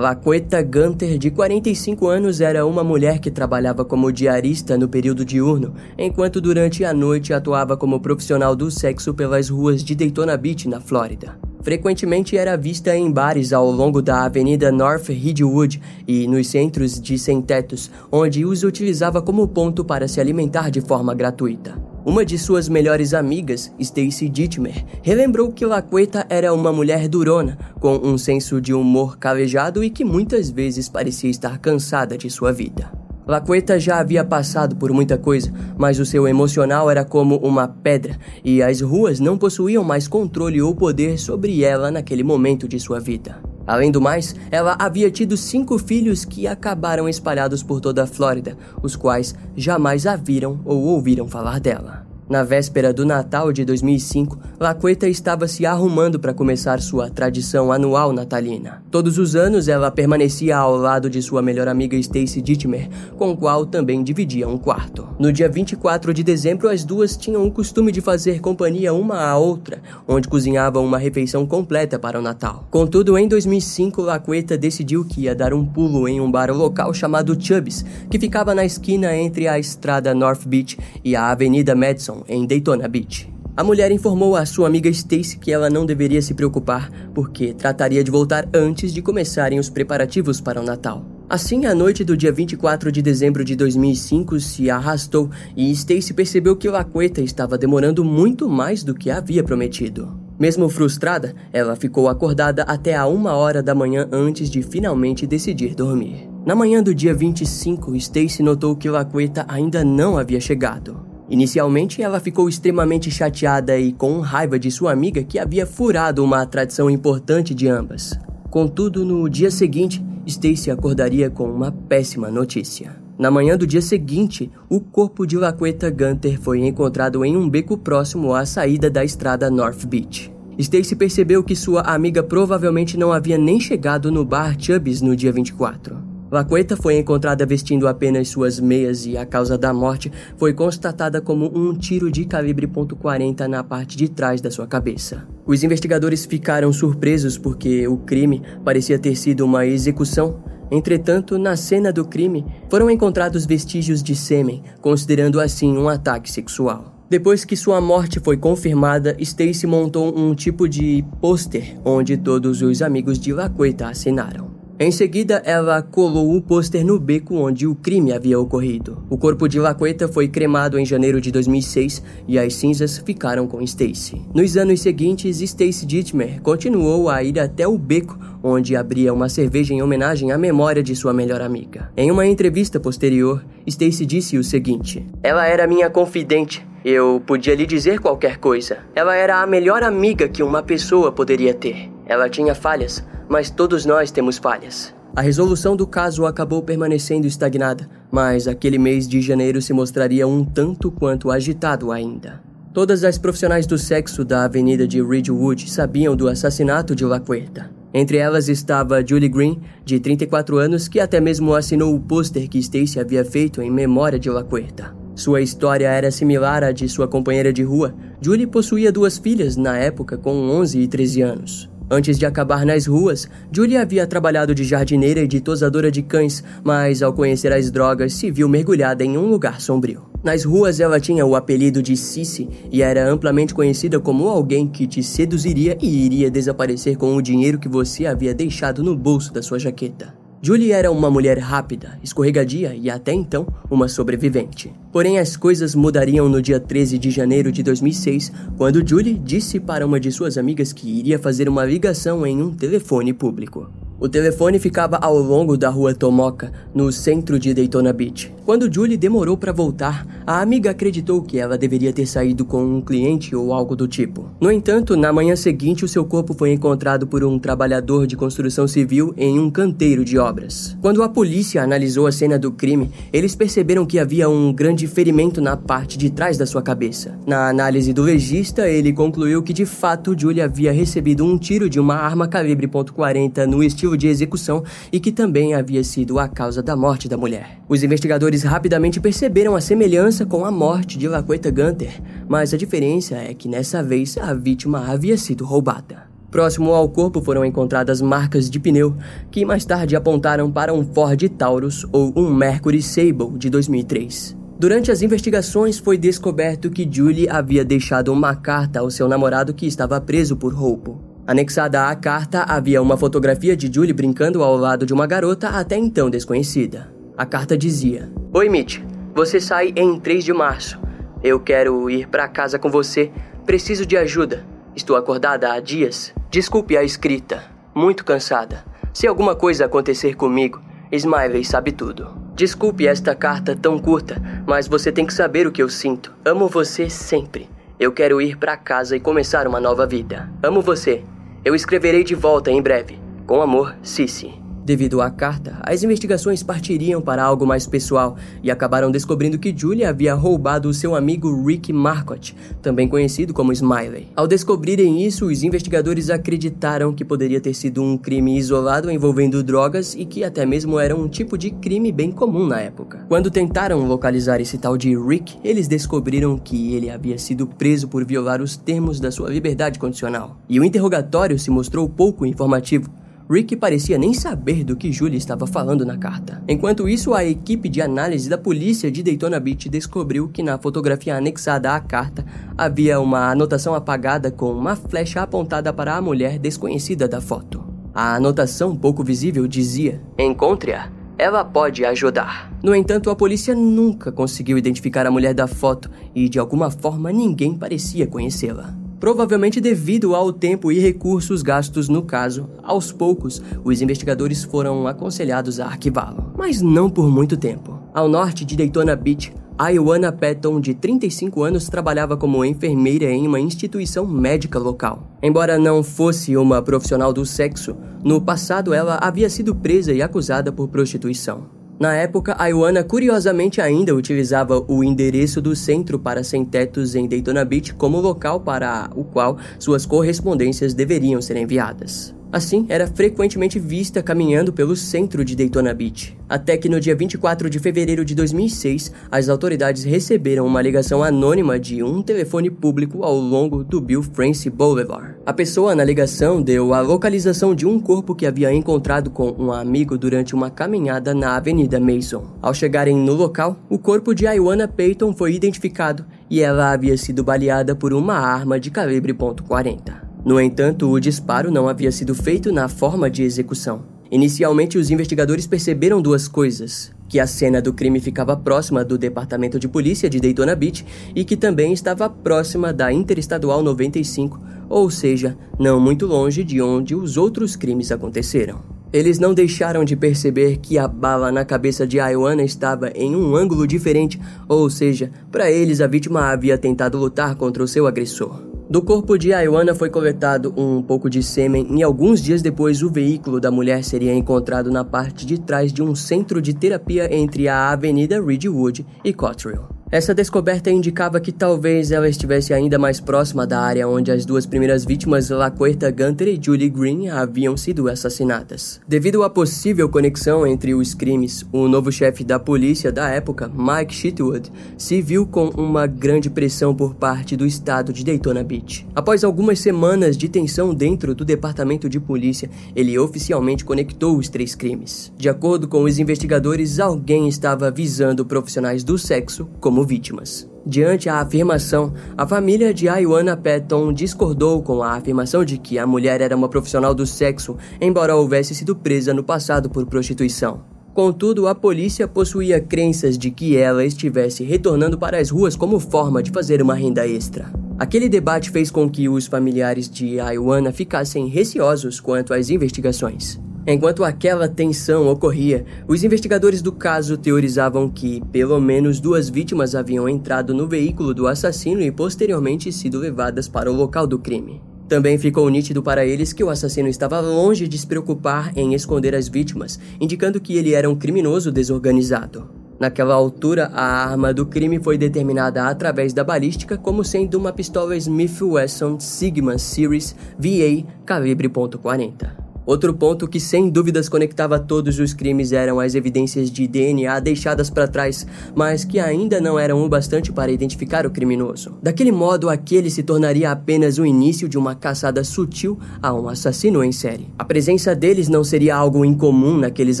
Laqueta 0.00 0.62
Gunter, 0.62 1.18
de 1.18 1.30
45 1.30 2.08
anos, 2.08 2.40
era 2.40 2.64
uma 2.64 2.82
mulher 2.82 3.18
que 3.18 3.30
trabalhava 3.30 3.84
como 3.84 4.10
diarista 4.10 4.78
no 4.78 4.88
período 4.88 5.26
diurno, 5.26 5.74
enquanto 5.98 6.40
durante 6.40 6.86
a 6.86 6.94
noite 6.94 7.34
atuava 7.34 7.76
como 7.76 8.00
profissional 8.00 8.56
do 8.56 8.70
sexo 8.70 9.12
pelas 9.12 9.50
ruas 9.50 9.84
de 9.84 9.94
Daytona 9.94 10.38
Beach, 10.38 10.66
na 10.66 10.80
Flórida. 10.80 11.38
Frequentemente 11.62 12.34
era 12.34 12.56
vista 12.56 12.96
em 12.96 13.12
bares 13.12 13.52
ao 13.52 13.70
longo 13.70 14.00
da 14.00 14.24
avenida 14.24 14.72
North 14.72 15.10
Ridgewood 15.10 15.82
e 16.08 16.26
nos 16.26 16.48
centros 16.48 16.98
de 16.98 17.18
sem-tetos, 17.18 17.90
onde 18.10 18.46
os 18.46 18.62
utilizava 18.62 19.20
como 19.20 19.46
ponto 19.48 19.84
para 19.84 20.08
se 20.08 20.18
alimentar 20.18 20.70
de 20.70 20.80
forma 20.80 21.14
gratuita. 21.14 21.89
Uma 22.04 22.24
de 22.24 22.38
suas 22.38 22.66
melhores 22.66 23.12
amigas, 23.12 23.70
Stacy 23.78 24.26
Dittmer, 24.26 24.86
relembrou 25.02 25.52
que 25.52 25.66
Laqueta 25.66 26.26
era 26.30 26.54
uma 26.54 26.72
mulher 26.72 27.06
durona, 27.08 27.58
com 27.78 27.94
um 27.96 28.16
senso 28.16 28.58
de 28.58 28.72
humor 28.72 29.18
calejado 29.18 29.84
e 29.84 29.90
que 29.90 30.02
muitas 30.02 30.48
vezes 30.48 30.88
parecia 30.88 31.28
estar 31.28 31.58
cansada 31.58 32.16
de 32.16 32.30
sua 32.30 32.52
vida. 32.52 32.90
Laqueta 33.26 33.78
já 33.78 34.00
havia 34.00 34.24
passado 34.24 34.76
por 34.76 34.90
muita 34.94 35.18
coisa, 35.18 35.52
mas 35.76 35.98
o 36.00 36.06
seu 36.06 36.26
emocional 36.26 36.90
era 36.90 37.04
como 37.04 37.36
uma 37.36 37.68
pedra, 37.68 38.18
e 38.42 38.62
as 38.62 38.80
ruas 38.80 39.20
não 39.20 39.36
possuíam 39.36 39.84
mais 39.84 40.08
controle 40.08 40.62
ou 40.62 40.74
poder 40.74 41.18
sobre 41.18 41.62
ela 41.62 41.90
naquele 41.90 42.24
momento 42.24 42.66
de 42.66 42.80
sua 42.80 42.98
vida. 42.98 43.49
Além 43.66 43.90
do 43.90 44.00
mais, 44.00 44.34
ela 44.50 44.76
havia 44.78 45.10
tido 45.10 45.36
cinco 45.36 45.78
filhos 45.78 46.24
que 46.24 46.46
acabaram 46.46 47.08
espalhados 47.08 47.62
por 47.62 47.80
toda 47.80 48.04
a 48.04 48.06
Flórida, 48.06 48.56
os 48.82 48.96
quais 48.96 49.34
jamais 49.56 50.06
a 50.06 50.16
viram 50.16 50.60
ou 50.64 50.82
ouviram 50.82 51.28
falar 51.28 51.60
dela. 51.60 52.09
Na 52.30 52.44
véspera 52.44 52.92
do 52.92 53.04
Natal 53.04 53.52
de 53.52 53.64
2005, 53.64 54.38
Laqueta 54.60 55.08
estava 55.08 55.48
se 55.48 55.66
arrumando 55.66 56.20
para 56.20 56.32
começar 56.32 56.80
sua 56.80 57.10
tradição 57.10 57.72
anual 57.72 58.12
natalina. 58.12 58.84
Todos 58.88 59.18
os 59.18 59.34
anos 59.34 59.66
ela 59.66 59.90
permanecia 59.90 60.56
ao 60.56 60.76
lado 60.76 61.10
de 61.10 61.20
sua 61.20 61.42
melhor 61.42 61.66
amiga 61.66 61.96
Stacy 61.96 62.40
Dittmer, 62.40 62.88
com 63.18 63.36
qual 63.36 63.66
também 63.66 64.04
dividia 64.04 64.48
um 64.48 64.56
quarto. 64.56 65.08
No 65.18 65.32
dia 65.32 65.48
24 65.48 66.14
de 66.14 66.22
dezembro, 66.22 66.68
as 66.68 66.84
duas 66.84 67.16
tinham 67.16 67.44
o 67.44 67.50
costume 67.50 67.90
de 67.90 68.00
fazer 68.00 68.38
companhia 68.38 68.94
uma 68.94 69.20
à 69.20 69.36
outra, 69.36 69.82
onde 70.06 70.28
cozinhavam 70.28 70.84
uma 70.84 70.98
refeição 70.98 71.44
completa 71.44 71.98
para 71.98 72.16
o 72.16 72.22
Natal. 72.22 72.64
Contudo, 72.70 73.18
em 73.18 73.26
2005, 73.26 74.02
Laqueta 74.02 74.56
decidiu 74.56 75.04
que 75.04 75.22
ia 75.22 75.34
dar 75.34 75.52
um 75.52 75.66
pulo 75.66 76.06
em 76.06 76.20
um 76.20 76.30
bar 76.30 76.54
local 76.54 76.94
chamado 76.94 77.36
Chubb's, 77.36 77.84
que 78.08 78.20
ficava 78.20 78.54
na 78.54 78.64
esquina 78.64 79.16
entre 79.16 79.48
a 79.48 79.58
estrada 79.58 80.14
North 80.14 80.46
Beach 80.46 80.78
e 81.04 81.16
a 81.16 81.28
Avenida 81.32 81.74
Madison, 81.74 82.19
em 82.28 82.46
Daytona 82.46 82.88
Beach. 82.88 83.30
A 83.56 83.64
mulher 83.64 83.90
informou 83.90 84.36
a 84.36 84.46
sua 84.46 84.68
amiga 84.68 84.88
Stacy 84.88 85.38
que 85.38 85.52
ela 85.52 85.68
não 85.68 85.84
deveria 85.84 86.22
se 86.22 86.34
preocupar, 86.34 86.90
porque 87.12 87.52
trataria 87.52 88.02
de 88.02 88.10
voltar 88.10 88.48
antes 88.54 88.92
de 88.92 89.02
começarem 89.02 89.58
os 89.58 89.68
preparativos 89.68 90.40
para 90.40 90.60
o 90.60 90.64
Natal. 90.64 91.04
Assim, 91.28 91.66
a 91.66 91.74
noite 91.74 92.02
do 92.02 92.16
dia 92.16 92.32
24 92.32 92.90
de 92.90 93.02
dezembro 93.02 93.44
de 93.44 93.54
2005 93.54 94.40
se 94.40 94.70
arrastou 94.70 95.30
e 95.56 95.70
Stacy 95.72 96.14
percebeu 96.14 96.56
que 96.56 96.68
Laqueta 96.68 97.20
estava 97.20 97.58
demorando 97.58 98.04
muito 98.04 98.48
mais 98.48 98.82
do 98.82 98.94
que 98.94 99.10
havia 99.10 99.44
prometido. 99.44 100.18
Mesmo 100.38 100.68
frustrada, 100.68 101.34
ela 101.52 101.76
ficou 101.76 102.08
acordada 102.08 102.62
até 102.62 102.96
a 102.96 103.06
uma 103.06 103.34
hora 103.34 103.62
da 103.62 103.74
manhã 103.74 104.08
antes 104.10 104.48
de 104.48 104.62
finalmente 104.62 105.26
decidir 105.26 105.74
dormir. 105.74 106.28
Na 106.46 106.54
manhã 106.54 106.82
do 106.82 106.94
dia 106.94 107.12
25, 107.12 107.94
Stacy 107.96 108.42
notou 108.42 108.74
que 108.74 108.88
Laqueta 108.88 109.44
ainda 109.46 109.84
não 109.84 110.16
havia 110.16 110.40
chegado. 110.40 111.09
Inicialmente, 111.30 112.02
ela 112.02 112.18
ficou 112.18 112.48
extremamente 112.48 113.08
chateada 113.08 113.78
e 113.78 113.92
com 113.92 114.18
raiva 114.18 114.58
de 114.58 114.68
sua 114.68 114.90
amiga 114.90 115.22
que 115.22 115.38
havia 115.38 115.64
furado 115.64 116.24
uma 116.24 116.44
tradição 116.44 116.90
importante 116.90 117.54
de 117.54 117.68
ambas. 117.68 118.18
Contudo, 118.50 119.04
no 119.04 119.30
dia 119.30 119.50
seguinte, 119.50 120.04
Stacy 120.26 120.72
acordaria 120.72 121.30
com 121.30 121.44
uma 121.44 121.70
péssima 121.70 122.30
notícia. 122.32 122.96
Na 123.16 123.30
manhã 123.30 123.56
do 123.56 123.66
dia 123.66 123.80
seguinte, 123.80 124.50
o 124.68 124.80
corpo 124.80 125.24
de 125.24 125.36
Laqueta 125.36 125.88
Gunter 125.88 126.40
foi 126.40 126.66
encontrado 126.66 127.24
em 127.24 127.36
um 127.36 127.48
beco 127.48 127.78
próximo 127.78 128.34
à 128.34 128.44
saída 128.44 128.90
da 128.90 129.04
estrada 129.04 129.48
North 129.48 129.86
Beach. 129.86 130.32
Stacy 130.58 130.96
percebeu 130.96 131.44
que 131.44 131.54
sua 131.54 131.82
amiga 131.82 132.22
provavelmente 132.22 132.96
não 132.96 133.12
havia 133.12 133.38
nem 133.38 133.60
chegado 133.60 134.10
no 134.10 134.24
bar 134.24 134.56
Chubb's 134.58 135.00
no 135.00 135.14
dia 135.14 135.30
24. 135.30 135.96
Laqueta 136.30 136.76
foi 136.76 136.96
encontrada 136.96 137.44
vestindo 137.44 137.88
apenas 137.88 138.28
suas 138.28 138.60
meias 138.60 139.04
e 139.04 139.16
a 139.16 139.26
causa 139.26 139.58
da 139.58 139.72
morte 139.74 140.12
foi 140.36 140.54
constatada 140.54 141.20
como 141.20 141.50
um 141.52 141.76
tiro 141.76 142.08
de 142.08 142.24
calibre 142.24 142.68
.40 142.68 143.48
na 143.48 143.64
parte 143.64 143.96
de 143.96 144.08
trás 144.08 144.40
da 144.40 144.48
sua 144.48 144.64
cabeça. 144.64 145.26
Os 145.44 145.64
investigadores 145.64 146.24
ficaram 146.24 146.72
surpresos 146.72 147.36
porque 147.36 147.88
o 147.88 147.96
crime 147.96 148.42
parecia 148.64 148.96
ter 148.96 149.16
sido 149.16 149.44
uma 149.44 149.66
execução. 149.66 150.40
Entretanto, 150.70 151.36
na 151.36 151.56
cena 151.56 151.92
do 151.92 152.04
crime, 152.04 152.46
foram 152.70 152.88
encontrados 152.88 153.44
vestígios 153.44 154.00
de 154.00 154.14
sêmen, 154.14 154.62
considerando 154.80 155.40
assim 155.40 155.76
um 155.76 155.88
ataque 155.88 156.30
sexual. 156.30 157.00
Depois 157.10 157.44
que 157.44 157.56
sua 157.56 157.80
morte 157.80 158.20
foi 158.20 158.36
confirmada, 158.36 159.16
Stacy 159.18 159.66
montou 159.66 160.16
um 160.16 160.32
tipo 160.32 160.68
de 160.68 161.04
pôster 161.20 161.76
onde 161.84 162.16
todos 162.16 162.62
os 162.62 162.82
amigos 162.82 163.18
de 163.18 163.32
Laqueta 163.32 163.88
assinaram. 163.88 164.59
Em 164.82 164.90
seguida, 164.90 165.42
ela 165.44 165.82
colou 165.82 166.34
o 166.34 166.40
pôster 166.40 166.82
no 166.86 166.98
beco 166.98 167.34
onde 167.34 167.66
o 167.66 167.74
crime 167.74 168.14
havia 168.14 168.40
ocorrido. 168.40 169.04
O 169.10 169.18
corpo 169.18 169.46
de 169.46 169.60
Laqueta 169.60 170.08
foi 170.08 170.26
cremado 170.26 170.78
em 170.78 170.86
janeiro 170.86 171.20
de 171.20 171.30
2006 171.30 172.02
e 172.26 172.38
as 172.38 172.54
cinzas 172.54 172.96
ficaram 172.96 173.46
com 173.46 173.60
Stacy. 173.60 174.22
Nos 174.32 174.56
anos 174.56 174.80
seguintes, 174.80 175.42
Stacy 175.42 175.84
Dittmer 175.84 176.40
continuou 176.40 177.10
a 177.10 177.22
ir 177.22 177.38
até 177.38 177.68
o 177.68 177.76
beco 177.76 178.18
onde 178.42 178.74
abria 178.74 179.12
uma 179.12 179.28
cerveja 179.28 179.74
em 179.74 179.82
homenagem 179.82 180.32
à 180.32 180.38
memória 180.38 180.82
de 180.82 180.96
sua 180.96 181.12
melhor 181.12 181.42
amiga. 181.42 181.92
Em 181.94 182.10
uma 182.10 182.26
entrevista 182.26 182.80
posterior, 182.80 183.44
Stacy 183.66 184.06
disse 184.06 184.38
o 184.38 184.42
seguinte: 184.42 185.04
Ela 185.22 185.46
era 185.46 185.66
minha 185.66 185.90
confidente. 185.90 186.66
Eu 186.82 187.22
podia 187.26 187.54
lhe 187.54 187.66
dizer 187.66 188.00
qualquer 188.00 188.38
coisa. 188.38 188.78
Ela 188.94 189.14
era 189.14 189.42
a 189.42 189.46
melhor 189.46 189.82
amiga 189.82 190.26
que 190.26 190.42
uma 190.42 190.62
pessoa 190.62 191.12
poderia 191.12 191.52
ter. 191.52 191.90
Ela 192.06 192.30
tinha 192.30 192.54
falhas, 192.54 193.04
mas 193.30 193.48
todos 193.48 193.86
nós 193.86 194.10
temos 194.10 194.36
falhas. 194.36 194.92
A 195.14 195.20
resolução 195.20 195.76
do 195.76 195.86
caso 195.86 196.26
acabou 196.26 196.62
permanecendo 196.62 197.28
estagnada, 197.28 197.88
mas 198.10 198.48
aquele 198.48 198.76
mês 198.76 199.08
de 199.08 199.20
janeiro 199.20 199.62
se 199.62 199.72
mostraria 199.72 200.26
um 200.26 200.44
tanto 200.44 200.90
quanto 200.90 201.30
agitado 201.30 201.92
ainda. 201.92 202.42
Todas 202.74 203.04
as 203.04 203.18
profissionais 203.18 203.66
do 203.66 203.78
sexo 203.78 204.24
da 204.24 204.44
avenida 204.44 204.86
de 204.86 205.02
Ridgewood 205.02 205.70
sabiam 205.70 206.16
do 206.16 206.28
assassinato 206.28 206.94
de 206.94 207.04
Laquerta. 207.04 207.70
Entre 207.92 208.16
elas 208.16 208.48
estava 208.48 209.04
Julie 209.04 209.28
Green, 209.28 209.60
de 209.84 209.98
34 209.98 210.58
anos, 210.58 210.86
que 210.86 211.00
até 211.00 211.20
mesmo 211.20 211.54
assinou 211.54 211.94
o 211.94 212.00
pôster 212.00 212.48
que 212.48 212.58
Stacy 212.58 213.00
havia 213.00 213.24
feito 213.24 213.60
em 213.60 213.70
memória 213.70 214.18
de 214.18 214.30
Laquerta. 214.30 214.94
Sua 215.16 215.40
história 215.40 215.88
era 215.88 216.10
similar 216.10 216.62
à 216.62 216.70
de 216.70 216.88
sua 216.88 217.08
companheira 217.08 217.52
de 217.52 217.62
rua. 217.62 217.94
Julie 218.20 218.46
possuía 218.46 218.92
duas 218.92 219.18
filhas 219.18 219.56
na 219.56 219.76
época 219.76 220.16
com 220.16 220.30
11 220.30 220.80
e 220.80 220.88
13 220.88 221.22
anos. 221.22 221.70
Antes 221.92 222.16
de 222.16 222.24
acabar 222.24 222.64
nas 222.64 222.86
ruas, 222.86 223.28
Julie 223.50 223.76
havia 223.76 224.06
trabalhado 224.06 224.54
de 224.54 224.62
jardineira 224.62 225.20
e 225.20 225.26
de 225.26 225.40
tosadora 225.40 225.90
de 225.90 226.02
cães, 226.02 226.44
mas 226.62 227.02
ao 227.02 227.12
conhecer 227.12 227.52
as 227.52 227.68
drogas 227.68 228.14
se 228.14 228.30
viu 228.30 228.48
mergulhada 228.48 229.02
em 229.02 229.18
um 229.18 229.26
lugar 229.26 229.60
sombrio. 229.60 230.02
Nas 230.22 230.44
ruas 230.44 230.78
ela 230.78 231.00
tinha 231.00 231.26
o 231.26 231.34
apelido 231.34 231.82
de 231.82 231.96
Cici 231.96 232.48
e 232.70 232.80
era 232.80 233.10
amplamente 233.10 233.52
conhecida 233.52 233.98
como 233.98 234.28
alguém 234.28 234.68
que 234.68 234.86
te 234.86 235.02
seduziria 235.02 235.76
e 235.82 236.04
iria 236.06 236.30
desaparecer 236.30 236.96
com 236.96 237.16
o 237.16 237.22
dinheiro 237.22 237.58
que 237.58 237.68
você 237.68 238.06
havia 238.06 238.32
deixado 238.32 238.84
no 238.84 238.94
bolso 238.94 239.32
da 239.32 239.42
sua 239.42 239.58
jaqueta. 239.58 240.19
Julie 240.42 240.72
era 240.72 240.90
uma 240.90 241.10
mulher 241.10 241.38
rápida, 241.38 241.98
escorregadia 242.02 242.74
e 242.74 242.88
até 242.88 243.12
então 243.12 243.46
uma 243.70 243.88
sobrevivente. 243.88 244.72
Porém, 244.90 245.18
as 245.18 245.36
coisas 245.36 245.74
mudariam 245.74 246.30
no 246.30 246.40
dia 246.40 246.58
13 246.58 246.98
de 246.98 247.10
janeiro 247.10 247.52
de 247.52 247.62
2006, 247.62 248.32
quando 248.56 248.86
Julie 248.86 249.18
disse 249.18 249.60
para 249.60 249.84
uma 249.84 250.00
de 250.00 250.10
suas 250.10 250.38
amigas 250.38 250.72
que 250.72 250.88
iria 250.88 251.18
fazer 251.18 251.46
uma 251.46 251.66
ligação 251.66 252.26
em 252.26 252.40
um 252.42 252.54
telefone 252.54 253.12
público. 253.12 253.70
O 254.00 254.08
telefone 254.08 254.58
ficava 254.58 254.96
ao 254.96 255.18
longo 255.18 255.58
da 255.58 255.68
rua 255.68 255.94
Tomoka, 255.94 256.50
no 256.74 256.90
centro 256.90 257.38
de 257.38 257.52
Daytona 257.52 257.92
Beach. 257.92 258.32
Quando 258.46 258.72
Julie 258.72 258.96
demorou 258.96 259.36
para 259.36 259.52
voltar, 259.52 260.06
a 260.26 260.40
amiga 260.40 260.70
acreditou 260.70 261.22
que 261.22 261.38
ela 261.38 261.58
deveria 261.58 261.92
ter 261.92 262.06
saído 262.06 262.44
com 262.44 262.64
um 262.64 262.80
cliente 262.80 263.36
ou 263.36 263.52
algo 263.52 263.76
do 263.76 263.86
tipo. 263.86 264.26
No 264.40 264.50
entanto, 264.50 264.96
na 264.96 265.12
manhã 265.12 265.36
seguinte, 265.36 265.84
o 265.84 265.88
seu 265.88 266.04
corpo 266.04 266.34
foi 266.34 266.50
encontrado 266.50 267.06
por 267.06 267.22
um 267.22 267.38
trabalhador 267.38 268.06
de 268.06 268.16
construção 268.16 268.66
civil 268.66 269.12
em 269.18 269.38
um 269.38 269.50
canteiro 269.50 270.02
de 270.02 270.18
obras. 270.18 270.76
Quando 270.80 271.02
a 271.02 271.08
polícia 271.08 271.62
analisou 271.62 272.06
a 272.06 272.12
cena 272.12 272.38
do 272.38 272.50
crime, 272.50 272.90
eles 273.12 273.36
perceberam 273.36 273.84
que 273.84 273.98
havia 273.98 274.28
um 274.30 274.52
grande 274.52 274.86
ferimento 274.86 275.42
na 275.42 275.56
parte 275.56 275.98
de 275.98 276.08
trás 276.08 276.38
da 276.38 276.46
sua 276.46 276.62
cabeça. 276.62 277.18
Na 277.26 277.48
análise 277.50 277.92
do 277.92 278.02
legista, 278.02 278.66
ele 278.66 278.92
concluiu 278.94 279.42
que 279.42 279.52
de 279.52 279.66
fato 279.66 280.18
Julie 280.18 280.42
havia 280.42 280.72
recebido 280.72 281.24
um 281.24 281.36
tiro 281.36 281.68
de 281.68 281.78
uma 281.78 281.96
arma 281.96 282.26
calibre 282.26 282.66
.40 282.66 283.44
no 283.44 283.62
estilo 283.62 283.89
de 283.96 284.08
execução 284.08 284.62
e 284.92 284.98
que 284.98 285.12
também 285.12 285.54
havia 285.54 285.82
sido 285.84 286.18
a 286.18 286.28
causa 286.28 286.62
da 286.62 286.76
morte 286.76 287.08
da 287.08 287.16
mulher. 287.16 287.60
Os 287.68 287.82
investigadores 287.82 288.42
rapidamente 288.42 289.00
perceberam 289.00 289.56
a 289.56 289.60
semelhança 289.60 290.26
com 290.26 290.44
a 290.44 290.50
morte 290.50 290.98
de 290.98 291.08
Laqueta 291.08 291.50
Gunter, 291.50 292.00
mas 292.28 292.52
a 292.54 292.56
diferença 292.56 293.16
é 293.16 293.34
que 293.34 293.48
nessa 293.48 293.82
vez 293.82 294.16
a 294.18 294.34
vítima 294.34 294.90
havia 294.90 295.16
sido 295.16 295.44
roubada. 295.44 296.10
Próximo 296.30 296.72
ao 296.72 296.88
corpo 296.88 297.20
foram 297.20 297.44
encontradas 297.44 298.00
marcas 298.00 298.48
de 298.48 298.60
pneu, 298.60 298.96
que 299.30 299.44
mais 299.44 299.64
tarde 299.64 299.96
apontaram 299.96 300.50
para 300.50 300.72
um 300.72 300.84
Ford 300.84 301.28
Taurus 301.30 301.84
ou 301.90 302.12
um 302.16 302.32
Mercury 302.32 302.80
Sable 302.80 303.36
de 303.36 303.50
2003. 303.50 304.36
Durante 304.56 304.92
as 304.92 305.02
investigações 305.02 305.78
foi 305.78 305.96
descoberto 305.96 306.70
que 306.70 306.88
Julie 306.88 307.28
havia 307.28 307.64
deixado 307.64 308.12
uma 308.12 308.36
carta 308.36 308.80
ao 308.80 308.90
seu 308.90 309.08
namorado 309.08 309.54
que 309.54 309.66
estava 309.66 310.00
preso 310.00 310.36
por 310.36 310.54
roubo. 310.54 311.09
Anexada 311.30 311.86
à 311.86 311.94
carta 311.94 312.42
havia 312.42 312.82
uma 312.82 312.96
fotografia 312.96 313.56
de 313.56 313.72
Julie 313.72 313.92
brincando 313.92 314.42
ao 314.42 314.56
lado 314.56 314.84
de 314.84 314.92
uma 314.92 315.06
garota 315.06 315.50
até 315.50 315.76
então 315.76 316.10
desconhecida. 316.10 316.92
A 317.16 317.24
carta 317.24 317.56
dizia: 317.56 318.10
Oi, 318.32 318.48
Mitch. 318.48 318.80
Você 319.14 319.40
sai 319.40 319.72
em 319.76 320.00
3 320.00 320.24
de 320.24 320.32
março. 320.32 320.80
Eu 321.22 321.38
quero 321.38 321.88
ir 321.88 322.08
para 322.08 322.26
casa 322.26 322.58
com 322.58 322.68
você. 322.68 323.12
Preciso 323.46 323.86
de 323.86 323.96
ajuda. 323.96 324.44
Estou 324.74 324.96
acordada 324.96 325.52
há 325.52 325.60
dias. 325.60 326.12
Desculpe 326.32 326.76
a 326.76 326.82
escrita. 326.82 327.44
Muito 327.72 328.04
cansada. 328.04 328.64
Se 328.92 329.06
alguma 329.06 329.36
coisa 329.36 329.66
acontecer 329.66 330.16
comigo, 330.16 330.60
Smiley 330.90 331.44
sabe 331.44 331.70
tudo. 331.70 332.08
Desculpe 332.34 332.88
esta 332.88 333.14
carta 333.14 333.54
tão 333.54 333.78
curta, 333.78 334.20
mas 334.44 334.66
você 334.66 334.90
tem 334.90 335.06
que 335.06 335.14
saber 335.14 335.46
o 335.46 335.52
que 335.52 335.62
eu 335.62 335.68
sinto. 335.68 336.12
Amo 336.24 336.48
você 336.48 336.90
sempre. 336.90 337.48
Eu 337.78 337.92
quero 337.92 338.20
ir 338.20 338.36
para 338.36 338.56
casa 338.56 338.96
e 338.96 339.00
começar 339.00 339.46
uma 339.46 339.60
nova 339.60 339.86
vida. 339.86 340.28
Amo 340.42 340.60
você. 340.60 341.04
Eu 341.42 341.54
escreverei 341.54 342.04
de 342.04 342.14
volta 342.14 342.50
em 342.50 342.60
breve. 342.60 342.98
Com 343.26 343.40
amor, 343.40 343.74
Cici. 343.82 344.39
Devido 344.64 345.00
à 345.00 345.10
carta, 345.10 345.58
as 345.62 345.82
investigações 345.82 346.42
partiriam 346.42 347.00
para 347.00 347.24
algo 347.24 347.46
mais 347.46 347.66
pessoal 347.66 348.16
e 348.42 348.50
acabaram 348.50 348.90
descobrindo 348.90 349.38
que 349.38 349.54
Julia 349.56 349.88
havia 349.88 350.14
roubado 350.14 350.68
o 350.68 350.74
seu 350.74 350.94
amigo 350.94 351.44
Rick 351.44 351.72
Marcotte, 351.72 352.36
também 352.60 352.86
conhecido 352.86 353.32
como 353.32 353.52
Smiley. 353.52 354.08
Ao 354.14 354.26
descobrirem 354.26 355.02
isso, 355.02 355.26
os 355.26 355.42
investigadores 355.42 356.10
acreditaram 356.10 356.92
que 356.92 357.04
poderia 357.04 357.40
ter 357.40 357.54
sido 357.54 357.82
um 357.82 357.96
crime 357.96 358.36
isolado 358.36 358.90
envolvendo 358.90 359.42
drogas 359.42 359.94
e 359.94 360.04
que 360.04 360.22
até 360.22 360.44
mesmo 360.44 360.78
era 360.78 360.94
um 360.94 361.08
tipo 361.08 361.38
de 361.38 361.50
crime 361.50 361.90
bem 361.90 362.12
comum 362.12 362.46
na 362.46 362.60
época. 362.60 363.04
Quando 363.08 363.30
tentaram 363.30 363.86
localizar 363.86 364.40
esse 364.40 364.58
tal 364.58 364.76
de 364.76 364.96
Rick, 364.96 365.38
eles 365.42 365.66
descobriram 365.66 366.36
que 366.38 366.74
ele 366.74 366.90
havia 366.90 367.18
sido 367.18 367.46
preso 367.46 367.88
por 367.88 368.04
violar 368.04 368.42
os 368.42 368.56
termos 368.56 369.00
da 369.00 369.10
sua 369.10 369.30
liberdade 369.30 369.78
condicional. 369.78 370.36
E 370.48 370.60
o 370.60 370.64
interrogatório 370.64 371.38
se 371.38 371.50
mostrou 371.50 371.88
pouco 371.88 372.26
informativo, 372.26 372.90
Rick 373.30 373.54
parecia 373.54 373.96
nem 373.96 374.12
saber 374.12 374.64
do 374.64 374.74
que 374.74 374.90
Julie 374.90 375.16
estava 375.16 375.46
falando 375.46 375.86
na 375.86 375.96
carta. 375.96 376.42
Enquanto 376.48 376.88
isso, 376.88 377.14
a 377.14 377.24
equipe 377.24 377.68
de 377.68 377.80
análise 377.80 378.28
da 378.28 378.36
polícia 378.36 378.90
de 378.90 379.04
Daytona 379.04 379.38
Beach 379.38 379.68
descobriu 379.68 380.28
que 380.28 380.42
na 380.42 380.58
fotografia 380.58 381.16
anexada 381.16 381.72
à 381.72 381.78
carta 381.78 382.24
havia 382.58 382.98
uma 382.98 383.30
anotação 383.30 383.72
apagada 383.72 384.32
com 384.32 384.50
uma 384.50 384.74
flecha 384.74 385.22
apontada 385.22 385.72
para 385.72 385.94
a 385.94 386.02
mulher 386.02 386.40
desconhecida 386.40 387.06
da 387.06 387.20
foto. 387.20 387.62
A 387.94 388.16
anotação 388.16 388.74
pouco 388.74 389.04
visível 389.04 389.46
dizia: 389.46 390.02
Encontre-a. 390.18 390.90
Ela 391.16 391.44
pode 391.44 391.84
ajudar. 391.84 392.50
No 392.64 392.74
entanto, 392.74 393.10
a 393.10 393.14
polícia 393.14 393.54
nunca 393.54 394.10
conseguiu 394.10 394.58
identificar 394.58 395.06
a 395.06 395.10
mulher 395.10 395.34
da 395.34 395.46
foto 395.46 395.88
e, 396.14 396.28
de 396.28 396.38
alguma 396.40 396.68
forma, 396.70 397.12
ninguém 397.12 397.54
parecia 397.54 398.06
conhecê-la. 398.08 398.79
Provavelmente 399.00 399.62
devido 399.62 400.14
ao 400.14 400.30
tempo 400.30 400.70
e 400.70 400.78
recursos 400.78 401.40
gastos 401.40 401.88
no 401.88 402.02
caso, 402.02 402.50
aos 402.62 402.92
poucos, 402.92 403.40
os 403.64 403.80
investigadores 403.80 404.44
foram 404.44 404.86
aconselhados 404.86 405.58
a 405.58 405.64
arquivá-lo. 405.64 406.34
Mas 406.36 406.60
não 406.60 406.90
por 406.90 407.08
muito 407.08 407.34
tempo. 407.34 407.80
Ao 407.94 408.06
norte 408.06 408.44
de 408.44 408.54
Daytona 408.54 408.94
Beach, 408.94 409.32
a 409.58 410.12
Patton, 410.12 410.60
de 410.60 410.74
35 410.74 411.42
anos, 411.42 411.68
trabalhava 411.68 412.16
como 412.16 412.44
enfermeira 412.44 413.10
em 413.10 413.26
uma 413.26 413.40
instituição 413.40 414.06
médica 414.06 414.58
local. 414.58 415.16
Embora 415.22 415.58
não 415.58 415.82
fosse 415.82 416.36
uma 416.36 416.62
profissional 416.62 417.12
do 417.12 417.24
sexo, 417.24 417.76
no 418.04 418.20
passado 418.20 418.74
ela 418.74 418.98
havia 419.02 419.30
sido 419.30 419.54
presa 419.54 419.92
e 419.92 420.02
acusada 420.02 420.52
por 420.52 420.68
prostituição. 420.68 421.59
Na 421.80 421.94
época, 421.94 422.36
a 422.38 422.46
Ioana 422.46 422.84
curiosamente 422.84 423.58
ainda 423.58 423.94
utilizava 423.94 424.62
o 424.68 424.84
endereço 424.84 425.40
do 425.40 425.56
centro 425.56 425.98
para 425.98 426.22
sem-tetos 426.22 426.94
em 426.94 427.08
Daytona 427.08 427.42
Beach 427.42 427.72
como 427.72 427.98
local 428.00 428.40
para 428.40 428.90
o 428.94 429.02
qual 429.02 429.38
suas 429.58 429.86
correspondências 429.86 430.74
deveriam 430.74 431.22
ser 431.22 431.38
enviadas. 431.38 432.19
Assim, 432.32 432.64
era 432.68 432.86
frequentemente 432.86 433.58
vista 433.58 434.02
caminhando 434.02 434.52
pelo 434.52 434.76
centro 434.76 435.24
de 435.24 435.34
Daytona 435.34 435.74
Beach. 435.74 436.16
Até 436.28 436.56
que 436.56 436.68
no 436.68 436.78
dia 436.78 436.94
24 436.94 437.50
de 437.50 437.58
fevereiro 437.58 438.04
de 438.04 438.14
2006, 438.14 438.92
as 439.10 439.28
autoridades 439.28 439.82
receberam 439.82 440.46
uma 440.46 440.62
ligação 440.62 441.02
anônima 441.02 441.58
de 441.58 441.82
um 441.82 442.00
telefone 442.02 442.48
público 442.48 443.02
ao 443.02 443.16
longo 443.16 443.64
do 443.64 443.80
Bill 443.80 444.02
Francis 444.02 444.52
Boulevard. 444.52 445.16
A 445.26 445.32
pessoa 445.32 445.74
na 445.74 445.82
ligação 445.82 446.40
deu 446.40 446.72
a 446.72 446.80
localização 446.80 447.52
de 447.52 447.66
um 447.66 447.80
corpo 447.80 448.14
que 448.14 448.26
havia 448.26 448.52
encontrado 448.52 449.10
com 449.10 449.34
um 449.36 449.50
amigo 449.50 449.98
durante 449.98 450.32
uma 450.32 450.50
caminhada 450.50 451.12
na 451.12 451.36
Avenida 451.36 451.80
Mason. 451.80 452.24
Ao 452.40 452.54
chegarem 452.54 452.96
no 452.96 453.14
local, 453.14 453.56
o 453.68 453.78
corpo 453.78 454.14
de 454.14 454.26
Iwana 454.26 454.68
Payton 454.68 455.12
foi 455.12 455.34
identificado 455.34 456.06
e 456.30 456.40
ela 456.40 456.72
havia 456.72 456.96
sido 456.96 457.24
baleada 457.24 457.74
por 457.74 457.92
uma 457.92 458.14
arma 458.14 458.60
de 458.60 458.70
calibre 458.70 459.12
.40. 459.12 460.09
No 460.24 460.40
entanto, 460.40 460.90
o 460.90 461.00
disparo 461.00 461.50
não 461.50 461.68
havia 461.68 461.90
sido 461.90 462.14
feito 462.14 462.52
na 462.52 462.68
forma 462.68 463.10
de 463.10 463.22
execução. 463.22 463.82
Inicialmente, 464.10 464.76
os 464.76 464.90
investigadores 464.90 465.46
perceberam 465.46 466.02
duas 466.02 466.28
coisas: 466.28 466.92
que 467.08 467.18
a 467.18 467.26
cena 467.26 467.62
do 467.62 467.72
crime 467.72 468.00
ficava 468.00 468.36
próxima 468.36 468.84
do 468.84 468.98
Departamento 468.98 469.58
de 469.58 469.68
Polícia 469.68 470.10
de 470.10 470.20
Daytona 470.20 470.54
Beach 470.54 470.84
e 471.14 471.24
que 471.24 471.36
também 471.36 471.72
estava 471.72 472.10
próxima 472.10 472.72
da 472.72 472.92
Interestadual 472.92 473.62
95, 473.62 474.40
ou 474.68 474.90
seja, 474.90 475.38
não 475.58 475.80
muito 475.80 476.06
longe 476.06 476.44
de 476.44 476.60
onde 476.60 476.94
os 476.94 477.16
outros 477.16 477.56
crimes 477.56 477.90
aconteceram. 477.90 478.60
Eles 478.92 479.20
não 479.20 479.32
deixaram 479.32 479.84
de 479.84 479.94
perceber 479.94 480.58
que 480.58 480.76
a 480.76 480.88
bala 480.88 481.30
na 481.30 481.44
cabeça 481.44 481.86
de 481.86 481.98
Ioana 481.98 482.42
estava 482.42 482.90
em 482.94 483.14
um 483.14 483.36
ângulo 483.36 483.66
diferente, 483.66 484.20
ou 484.48 484.68
seja, 484.68 485.12
para 485.30 485.50
eles 485.50 485.80
a 485.80 485.86
vítima 485.86 486.32
havia 486.32 486.58
tentado 486.58 486.98
lutar 486.98 487.36
contra 487.36 487.62
o 487.62 487.68
seu 487.68 487.86
agressor. 487.86 488.49
Do 488.70 488.80
corpo 488.80 489.18
de 489.18 489.30
Ioana 489.32 489.74
foi 489.74 489.90
coletado 489.90 490.54
um 490.56 490.80
pouco 490.80 491.10
de 491.10 491.24
sêmen 491.24 491.66
e 491.76 491.82
alguns 491.82 492.22
dias 492.22 492.40
depois 492.40 492.84
o 492.84 492.88
veículo 492.88 493.40
da 493.40 493.50
mulher 493.50 493.82
seria 493.82 494.14
encontrado 494.14 494.70
na 494.70 494.84
parte 494.84 495.26
de 495.26 495.40
trás 495.40 495.72
de 495.72 495.82
um 495.82 495.92
centro 495.96 496.40
de 496.40 496.54
terapia 496.54 497.12
entre 497.12 497.48
a 497.48 497.72
Avenida 497.72 498.22
Ridgewood 498.24 498.86
e 499.02 499.12
Cottrell. 499.12 499.79
Essa 499.92 500.14
descoberta 500.14 500.70
indicava 500.70 501.18
que 501.18 501.32
talvez 501.32 501.90
ela 501.90 502.08
estivesse 502.08 502.54
ainda 502.54 502.78
mais 502.78 503.00
próxima 503.00 503.44
da 503.44 503.58
área 503.58 503.88
onde 503.88 504.12
as 504.12 504.24
duas 504.24 504.46
primeiras 504.46 504.84
vítimas, 504.84 505.30
Laquerta 505.30 505.90
Gunter 505.90 506.28
e 506.28 506.40
Julie 506.40 506.68
Green, 506.68 507.08
haviam 507.08 507.56
sido 507.56 507.88
assassinadas. 507.88 508.80
Devido 508.86 509.24
à 509.24 509.28
possível 509.28 509.88
conexão 509.88 510.46
entre 510.46 510.76
os 510.76 510.94
crimes, 510.94 511.44
o 511.50 511.66
novo 511.66 511.90
chefe 511.90 512.22
da 512.22 512.38
polícia 512.38 512.92
da 512.92 513.08
época, 513.08 513.50
Mike 513.52 513.92
Shitwood, 513.92 514.52
se 514.78 515.02
viu 515.02 515.26
com 515.26 515.48
uma 515.48 515.88
grande 515.88 516.30
pressão 516.30 516.72
por 516.72 516.94
parte 516.94 517.36
do 517.36 517.44
estado 517.44 517.92
de 517.92 518.04
Daytona 518.04 518.44
Beach. 518.44 518.86
Após 518.94 519.24
algumas 519.24 519.58
semanas 519.58 520.16
de 520.16 520.28
tensão 520.28 520.72
dentro 520.72 521.16
do 521.16 521.24
departamento 521.24 521.88
de 521.88 521.98
polícia, 521.98 522.48
ele 522.76 522.96
oficialmente 522.96 523.64
conectou 523.64 524.16
os 524.16 524.28
três 524.28 524.54
crimes. 524.54 525.12
De 525.18 525.28
acordo 525.28 525.66
com 525.66 525.82
os 525.82 525.98
investigadores, 525.98 526.78
alguém 526.78 527.26
estava 527.26 527.72
visando 527.72 528.24
profissionais 528.24 528.84
do 528.84 528.96
sexo 528.96 529.48
como 529.58 529.79
como 529.80 529.84
vítimas. 529.84 530.48
Diante 530.66 531.08
a 531.08 531.20
afirmação, 531.20 531.94
a 532.16 532.26
família 532.26 532.74
de 532.74 532.88
Ayuana 532.88 533.36
Patton 533.36 533.92
discordou 533.92 534.62
com 534.62 534.82
a 534.82 534.92
afirmação 534.92 535.44
de 535.44 535.56
que 535.56 535.78
a 535.78 535.86
mulher 535.86 536.20
era 536.20 536.36
uma 536.36 536.48
profissional 536.48 536.94
do 536.94 537.06
sexo, 537.06 537.56
embora 537.80 538.14
houvesse 538.14 538.54
sido 538.54 538.76
presa 538.76 539.14
no 539.14 539.24
passado 539.24 539.70
por 539.70 539.86
prostituição. 539.86 540.62
Contudo, 540.92 541.48
a 541.48 541.54
polícia 541.54 542.06
possuía 542.06 542.60
crenças 542.60 543.16
de 543.16 543.30
que 543.30 543.56
ela 543.56 543.84
estivesse 543.84 544.44
retornando 544.44 544.98
para 544.98 545.18
as 545.18 545.30
ruas 545.30 545.56
como 545.56 545.80
forma 545.80 546.22
de 546.22 546.30
fazer 546.30 546.60
uma 546.60 546.74
renda 546.74 547.06
extra. 547.06 547.50
Aquele 547.78 548.08
debate 548.08 548.50
fez 548.50 548.70
com 548.70 548.90
que 548.90 549.08
os 549.08 549.26
familiares 549.26 549.88
de 549.88 550.20
Ayuana 550.20 550.72
ficassem 550.72 551.28
receosos 551.28 552.00
quanto 552.00 552.34
às 552.34 552.50
investigações. 552.50 553.40
Enquanto 553.66 554.04
aquela 554.04 554.48
tensão 554.48 555.06
ocorria, 555.08 555.66
os 555.86 556.02
investigadores 556.02 556.62
do 556.62 556.72
caso 556.72 557.18
teorizavam 557.18 557.90
que 557.90 558.22
pelo 558.32 558.58
menos 558.58 559.00
duas 559.00 559.28
vítimas 559.28 559.74
haviam 559.74 560.08
entrado 560.08 560.54
no 560.54 560.66
veículo 560.66 561.12
do 561.12 561.26
assassino 561.26 561.82
e 561.82 561.92
posteriormente 561.92 562.72
sido 562.72 562.98
levadas 562.98 563.48
para 563.48 563.70
o 563.70 563.74
local 563.76 564.06
do 564.06 564.18
crime. 564.18 564.62
Também 564.88 565.18
ficou 565.18 565.48
nítido 565.48 565.82
para 565.82 566.04
eles 566.04 566.32
que 566.32 566.42
o 566.42 566.48
assassino 566.48 566.88
estava 566.88 567.20
longe 567.20 567.68
de 567.68 567.78
se 567.78 567.86
preocupar 567.86 568.50
em 568.56 568.74
esconder 568.74 569.14
as 569.14 569.28
vítimas, 569.28 569.78
indicando 570.00 570.40
que 570.40 570.56
ele 570.56 570.72
era 570.72 570.88
um 570.88 570.96
criminoso 570.96 571.52
desorganizado. 571.52 572.48
Naquela 572.80 573.14
altura, 573.14 573.66
a 573.74 574.10
arma 574.10 574.32
do 574.32 574.46
crime 574.46 574.82
foi 574.82 574.96
determinada 574.96 575.64
através 575.68 576.14
da 576.14 576.24
balística 576.24 576.78
como 576.78 577.04
sendo 577.04 577.34
uma 577.34 577.52
pistola 577.52 577.94
Smith 577.94 578.40
Wesson 578.40 578.98
Sigma 578.98 579.58
Series 579.58 580.16
VA 580.38 580.82
calibre 581.04 581.48
.40. 581.48 582.49
Outro 582.70 582.94
ponto 582.94 583.26
que 583.26 583.40
sem 583.40 583.68
dúvidas 583.68 584.08
conectava 584.08 584.56
todos 584.56 585.00
os 585.00 585.12
crimes 585.12 585.50
eram 585.50 585.80
as 585.80 585.96
evidências 585.96 586.48
de 586.48 586.68
DNA 586.68 587.18
deixadas 587.18 587.68
para 587.68 587.88
trás, 587.88 588.24
mas 588.54 588.84
que 588.84 589.00
ainda 589.00 589.40
não 589.40 589.58
eram 589.58 589.84
o 589.84 589.88
bastante 589.88 590.30
para 590.30 590.52
identificar 590.52 591.04
o 591.04 591.10
criminoso. 591.10 591.74
Daquele 591.82 592.12
modo, 592.12 592.48
aquele 592.48 592.88
se 592.88 593.02
tornaria 593.02 593.50
apenas 593.50 593.98
o 593.98 594.06
início 594.06 594.48
de 594.48 594.56
uma 594.56 594.76
caçada 594.76 595.24
sutil 595.24 595.80
a 596.00 596.14
um 596.14 596.28
assassino 596.28 596.84
em 596.84 596.92
série. 596.92 597.26
A 597.36 597.44
presença 597.44 597.92
deles 597.92 598.28
não 598.28 598.44
seria 598.44 598.76
algo 598.76 599.04
incomum 599.04 599.58
naqueles 599.58 600.00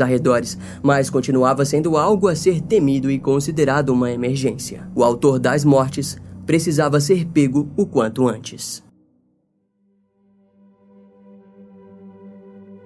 arredores, 0.00 0.56
mas 0.80 1.10
continuava 1.10 1.64
sendo 1.64 1.96
algo 1.96 2.28
a 2.28 2.36
ser 2.36 2.60
temido 2.60 3.10
e 3.10 3.18
considerado 3.18 3.88
uma 3.88 4.12
emergência. 4.12 4.88
O 4.94 5.02
autor 5.02 5.40
das 5.40 5.64
mortes 5.64 6.16
precisava 6.46 7.00
ser 7.00 7.26
pego 7.26 7.68
o 7.76 7.84
quanto 7.84 8.28
antes. 8.28 8.88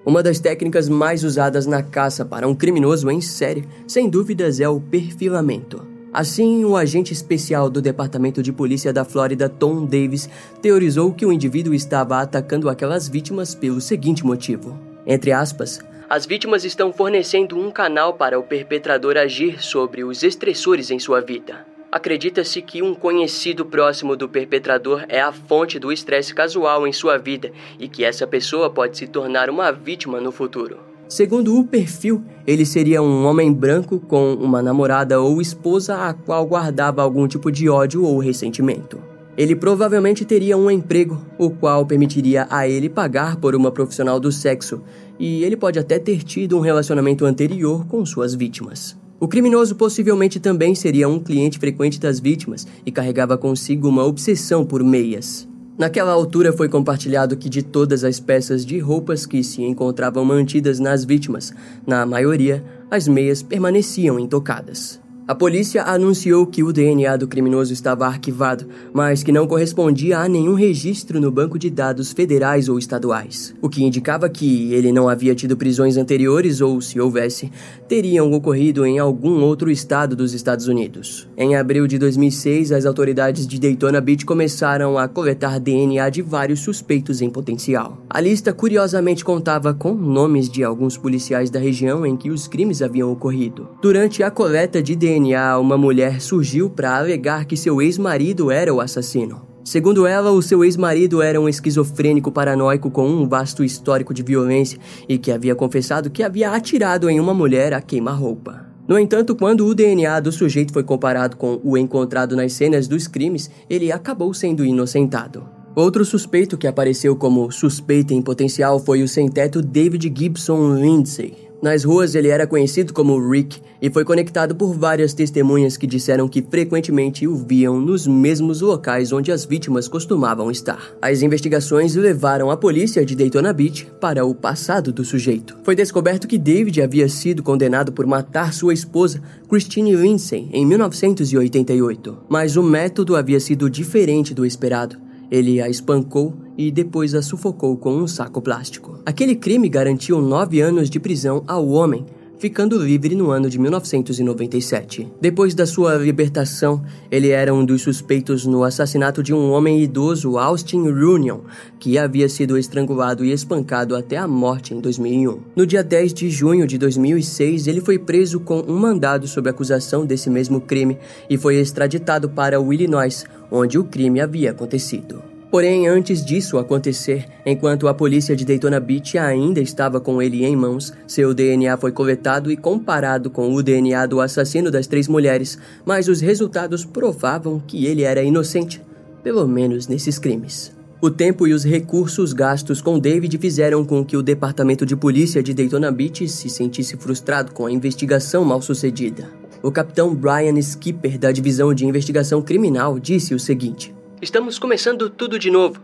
Uma 0.07 0.23
das 0.23 0.39
técnicas 0.39 0.89
mais 0.89 1.25
usadas 1.25 1.65
na 1.65 1.83
caça 1.83 2.25
para 2.25 2.47
um 2.47 2.55
criminoso 2.55 3.11
em 3.11 3.23
série, 3.23 3.65
sem 3.89 4.09
dúvidas, 4.09 4.61
é 4.61 4.69
o 4.69 4.79
perfilamento. 4.79 5.83
Assim, 6.13 6.65
o 6.65 6.77
agente 6.77 7.13
especial 7.13 7.71
do 7.71 7.81
Departamento 7.81 8.43
de 8.43 8.53
Polícia 8.53 8.93
da 8.93 9.05
Flórida, 9.05 9.49
Tom 9.49 9.85
Davis, 9.87 10.29
teorizou 10.61 11.13
que 11.13 11.25
o 11.25 11.33
indivíduo 11.33 11.75
estava 11.75 12.21
atacando 12.21 12.69
aquelas 12.69 13.09
vítimas 13.09 13.55
pelo 13.55 13.81
seguinte 13.81 14.25
motivo. 14.25 14.79
Entre 15.07 15.33
aspas, 15.33 15.81
as 16.09 16.27
vítimas 16.27 16.65
estão 16.65 16.93
fornecendo 16.93 17.59
um 17.59 17.71
canal 17.71 18.15
para 18.15 18.39
o 18.39 18.43
perpetrador 18.43 19.17
agir 19.17 19.65
sobre 19.65 20.05
os 20.05 20.23
estressores 20.23 20.91
em 20.91 20.99
sua 20.99 21.21
vida. 21.21 21.74
Acredita-se 21.95 22.61
que 22.61 22.83
um 22.83 22.93
conhecido 22.93 23.65
próximo 23.65 24.17
do 24.17 24.29
perpetrador 24.29 25.05
é 25.09 25.21
a 25.21 25.31
fonte 25.31 25.79
do 25.79 25.93
estresse 25.93 26.35
casual 26.35 26.89
em 26.89 26.93
sua 26.93 27.19
vida 27.19 27.53
e 27.79 27.87
que 27.87 28.03
essa 28.03 28.27
pessoa 28.27 28.69
pode 28.69 28.99
se 28.99 29.07
tornar 29.07 29.49
uma 29.49 29.71
vítima 29.71 30.21
no 30.21 30.33
futuro. 30.33 30.77
Segundo 31.09 31.57
o 31.57 31.65
perfil, 31.65 32.21
ele 32.45 32.67
seria 32.67 33.01
um 33.01 33.25
homem 33.27 33.53
branco 33.53 34.01
com 34.01 34.35
uma 34.35 34.61
namorada 34.61 35.21
ou 35.21 35.41
esposa 35.41 36.09
a 36.09 36.13
qual 36.13 36.45
guardava 36.45 37.01
algum 37.01 37.29
tipo 37.29 37.49
de 37.53 37.69
ódio 37.69 38.03
ou 38.03 38.19
ressentimento. 38.19 39.01
Ele 39.39 39.55
provavelmente 39.55 40.25
teria 40.25 40.59
um 40.59 40.69
emprego, 40.69 41.25
o 41.39 41.49
qual 41.49 41.87
permitiria 41.87 42.49
a 42.51 42.69
ele 42.69 42.89
pagar 42.89 43.37
por 43.37 43.55
uma 43.55 43.71
profissional 43.71 44.19
do 44.19 44.33
sexo, 44.33 44.83
e 45.17 45.45
ele 45.45 45.57
pode 45.57 45.79
até 45.79 46.01
ter 46.01 46.25
tido 46.25 46.59
um 46.59 46.61
relacionamento 46.61 47.25
anterior 47.25 47.87
com 47.87 48.05
suas 48.05 48.35
vítimas. 48.35 49.04
O 49.21 49.29
criminoso 49.29 49.77
possivelmente 49.77 50.41
também 50.41 50.75
seria 50.75 51.09
um 51.09 51.19
cliente 51.19 51.59
frequente 51.59 52.01
das 52.01 52.19
vítimas 52.19 52.67
e 52.85 52.91
carregava 52.91 53.39
consigo 53.39 53.89
uma 53.89 54.05
obsessão 54.05 54.65
por 54.65 54.83
meias. 54.83 55.49
Naquela 55.77 56.13
altura 56.13 56.53
foi 56.53 56.69
compartilhado 56.69 57.37
que 57.37 57.49
de 57.49 57.63
todas 57.63 58.05
as 58.05 58.21
peças 58.21 58.65
de 58.65 58.79
roupas 58.79 59.27
que 59.27 59.43
se 59.43 59.63
encontravam 59.63 60.25
mantidas 60.25 60.79
nas 60.79 61.05
vítimas, 61.05 61.53
na 61.87 62.07
maioria, 62.07 62.65
as 62.91 63.09
meias 63.09 63.43
permaneciam 63.43 64.19
intocadas. 64.19 65.01
A 65.27 65.35
polícia 65.35 65.85
anunciou 65.85 66.47
que 66.47 66.63
o 66.63 66.71
DNA 66.71 67.17
do 67.17 67.27
criminoso 67.27 67.73
estava 67.73 68.07
arquivado, 68.07 68.67
mas 68.93 69.23
que 69.23 69.33
não 69.33 69.47
correspondia 69.47 70.19
a 70.19 70.29
nenhum 70.29 70.53
registro 70.53 71.19
no 71.19 71.31
banco 71.31 71.59
de 71.59 71.71
dados 71.71 72.13
federais 72.13 72.69
ou 72.69 72.79
estaduais, 72.79 73.55
o 73.63 73.71
que 73.71 73.83
indicava 73.83 74.29
que 74.29 74.71
ele 74.75 74.93
não 74.93 75.09
havia 75.09 75.35
tido 75.35 75.57
prisões 75.57 75.97
anteriores 75.97 76.61
ou, 76.61 76.79
se 76.79 77.01
houvesse, 77.01 77.51
teriam 77.89 78.31
ocorrido 78.35 78.85
em 78.85 78.99
algum 78.99 79.43
outro 79.43 79.71
estado 79.71 80.15
dos 80.15 80.35
Estados 80.35 80.69
Unidos. 80.69 81.27
Em 81.39 81.57
abril 81.57 81.87
de 81.87 81.99
2006, 81.99 82.71
as 82.71 82.85
autoridades 82.85 83.47
de 83.47 83.59
Daytona 83.59 84.03
Beach 84.03 84.27
começaram 84.27 84.99
a 84.99 85.09
coletar 85.09 85.59
DNA 85.59 86.11
de 86.11 86.21
vários 86.21 86.61
suspeitos 86.61 87.23
em 87.23 87.31
potencial. 87.31 87.97
A 88.11 88.21
lista 88.21 88.53
curiosamente 88.53 89.25
contava 89.25 89.73
com 89.73 89.95
nomes 89.95 90.51
de 90.51 90.63
alguns 90.63 90.99
policiais 90.99 91.49
da 91.49 91.59
região 91.59 92.05
em 92.05 92.15
que 92.15 92.31
os 92.31 92.47
crimes 92.47 92.83
haviam 92.83 93.11
ocorrido. 93.11 93.71
Durante 93.81 94.23
a 94.23 94.31
coleta 94.31 94.83
de 94.83 94.95
DNA, 94.95 95.14
DNA, 95.15 95.59
uma 95.61 95.79
mulher 95.79 96.21
surgiu 96.21 96.69
para 96.69 96.97
alegar 96.97 97.45
que 97.45 97.57
seu 97.57 97.81
ex-marido 97.81 98.51
era 98.51 98.75
o 98.75 98.81
assassino. 98.81 99.43
Segundo 99.65 100.07
ela, 100.07 100.33
o 100.33 100.43
seu 100.43 100.65
ex-marido 100.65 101.23
era 101.23 101.41
um 101.41 101.49
esquizofrênico 101.49 102.33
paranoico 102.33 102.91
com 102.91 103.07
um 103.09 103.29
vasto 103.29 103.63
histórico 103.63 104.13
de 104.13 104.25
violência 104.25 104.79
e 105.09 105.17
que 105.17 105.31
havia 105.31 105.55
confessado 105.55 106.11
que 106.11 106.23
havia 106.23 106.51
atirado 106.51 107.09
em 107.09 107.21
uma 107.21 107.33
mulher 107.33 107.73
a 107.73 107.81
queima-roupa. 107.81 108.67
No 108.89 108.99
entanto, 108.99 109.37
quando 109.37 109.65
o 109.67 109.75
DNA 109.75 110.19
do 110.19 110.33
sujeito 110.33 110.73
foi 110.73 110.83
comparado 110.83 111.37
com 111.37 111.61
o 111.63 111.79
encontrado 111.79 112.35
nas 112.35 112.53
cenas 112.53 112.89
dos 112.89 113.07
crimes, 113.07 113.49
ele 113.71 113.93
acabou 113.93 114.35
sendo 114.35 114.65
inocentado. 114.65 115.45
Outro 115.77 116.05
suspeito 116.05 116.59
que 116.59 116.67
apareceu 116.67 117.17
como 117.17 117.51
suspeito 117.53 118.13
em 118.13 118.21
potencial 118.21 118.79
foi 118.81 119.03
o 119.03 119.09
sem-teto 119.09 119.63
David 119.63 120.13
Gibson 120.15 120.75
Lindsay. 120.75 121.35
Nas 121.65 121.83
ruas 121.83 122.15
ele 122.15 122.29
era 122.29 122.47
conhecido 122.47 122.93
como 122.93 123.19
Rick 123.19 123.59
e 123.81 123.89
foi 123.89 124.05
conectado 124.05 124.55
por 124.55 124.75
várias 124.75 125.15
testemunhas 125.15 125.79
que 125.79 125.87
disseram 125.87 126.29
que 126.29 126.43
frequentemente 126.43 127.27
o 127.27 127.35
viam 127.35 127.81
nos 127.81 128.07
mesmos 128.07 128.61
locais 128.61 129.15
onde 129.15 129.33
as 129.33 129.47
vítimas 129.47 129.89
costumavam 129.89 130.51
estar. 130.51 130.93
As 131.01 131.23
investigações 131.23 131.95
levaram 131.95 132.51
a 132.51 132.57
polícia 132.59 133.03
de 133.03 133.17
Daytona 133.17 133.51
Beach 133.51 133.91
para 133.99 134.27
o 134.27 134.35
passado 134.35 134.93
do 134.93 135.07
sujeito. 135.07 135.57
Foi 135.63 135.75
descoberto 135.75 136.29
que 136.29 136.37
David 136.37 136.83
havia 136.83 137.09
sido 137.09 137.43
condenado 137.43 137.93
por 137.93 138.05
matar 138.07 138.53
sua 138.53 138.75
esposa, 138.75 139.23
Christine 139.49 139.97
Lindsay, 139.97 140.51
em 140.53 140.67
1988, 140.67 142.25
mas 142.29 142.59
o 142.59 142.63
método 142.63 143.17
havia 143.17 143.41
sido 143.41 143.71
diferente 143.71 144.35
do 144.35 144.45
esperado. 144.45 144.99
Ele 145.31 145.63
a 145.63 145.69
espancou 145.71 146.44
e 146.57 146.71
depois 146.71 147.15
a 147.15 147.23
sufocou 147.23 147.77
com 147.77 147.95
um 147.95 148.07
saco 148.07 148.41
plástico. 148.41 148.99
Aquele 149.05 149.35
crime 149.35 149.69
garantiu 149.69 150.21
nove 150.21 150.61
anos 150.61 150.89
de 150.89 151.01
prisão 151.01 151.43
ao 151.47 151.69
homem, 151.69 152.07
ficando 152.39 152.77
livre 152.77 153.15
no 153.15 153.31
ano 153.31 153.49
de 153.49 153.59
1997. 153.59 155.11
Depois 155.21 155.55
da 155.55 155.67
sua 155.67 155.95
libertação, 155.95 156.85
ele 157.11 157.31
era 157.31 157.55
um 157.55 157.65
dos 157.65 157.83
suspeitos 157.83 158.45
no 158.45 158.65
assassinato 158.65 159.23
de 159.23 159.33
um 159.33 159.51
homem 159.51 159.83
idoso, 159.83 160.37
Austin 160.37 160.89
Runion, 160.91 161.41
que 161.79 161.97
havia 161.97 162.29
sido 162.29 162.59
estrangulado 162.59 163.25
e 163.25 163.33
espancado 163.33 163.97
até 163.97 164.17
a 164.17 164.29
morte 164.29 164.75
em 164.75 164.81
2001. 164.81 165.41
No 165.57 165.67
dia 165.67 165.83
10 165.83 166.13
de 166.13 166.29
junho 166.29 166.67
de 166.67 166.77
2006, 166.77 167.67
ele 167.67 167.81
foi 167.81 167.99
preso 167.99 168.41
com 168.41 168.61
um 168.61 168.79
mandado 168.79 169.27
sob 169.27 169.49
acusação 169.49 170.05
desse 170.05 170.29
mesmo 170.29 170.61
crime 170.61 170.99
e 171.31 171.39
foi 171.39 171.57
extraditado 171.57 172.29
para 172.29 172.61
o 172.61 172.73
Illinois, 172.73 173.25
onde 173.51 173.79
o 173.79 173.85
crime 173.85 174.21
havia 174.21 174.51
acontecido. 174.51 175.34
Porém, 175.55 175.87
antes 175.87 176.25
disso 176.25 176.59
acontecer, 176.59 177.27
enquanto 177.47 177.87
a 177.87 177.95
polícia 177.95 178.35
de 178.35 178.45
Daytona 178.45 178.81
Beach 178.81 179.17
ainda 179.17 179.61
estava 179.61 180.01
com 180.01 180.21
ele 180.21 180.45
em 180.45 180.57
mãos, 180.57 180.93
seu 181.07 181.33
DNA 181.33 181.77
foi 181.77 181.93
coletado 181.93 182.51
e 182.51 182.57
comparado 182.57 183.31
com 183.31 183.55
o 183.55 183.63
DNA 183.63 184.05
do 184.07 184.21
assassino 184.21 184.69
das 184.69 184.89
três 184.89 185.07
mulheres, 185.07 185.57
mas 185.87 186.09
os 186.09 186.21
resultados 186.21 186.85
provavam 186.85 187.63
que 187.65 187.87
ele 187.87 188.03
era 188.03 188.21
inocente, 188.21 188.83
pelo 189.23 189.47
menos 189.47 189.87
nesses 189.87 190.19
crimes. 190.19 190.73
O 191.01 191.09
tempo 191.09 191.47
e 191.47 191.53
os 191.53 191.63
recursos 191.63 192.33
gastos 192.33 192.83
com 192.83 192.99
David 192.99 193.39
fizeram 193.39 193.85
com 193.85 194.05
que 194.05 194.17
o 194.17 194.25
departamento 194.25 194.85
de 194.85 194.97
polícia 194.97 195.41
de 195.41 195.55
Daytona 195.55 195.93
Beach 195.93 196.29
se 196.29 196.51
sentisse 196.51 196.97
frustrado 196.97 197.53
com 197.53 197.67
a 197.67 197.71
investigação 197.71 198.45
mal 198.45 198.61
sucedida. 198.61 199.31
O 199.63 199.71
capitão 199.71 200.17
Brian 200.17 200.59
Skipper, 200.59 201.17
da 201.17 201.31
divisão 201.31 201.73
de 201.73 201.87
investigação 201.87 202.43
criminal, 202.43 202.99
disse 202.99 203.37
o 203.37 203.39
seguinte. 203.39 203.95
Estamos 204.25 204.59
começando 204.59 205.11
tudo 205.11 205.39
de 205.39 205.51
novo. 205.51 205.83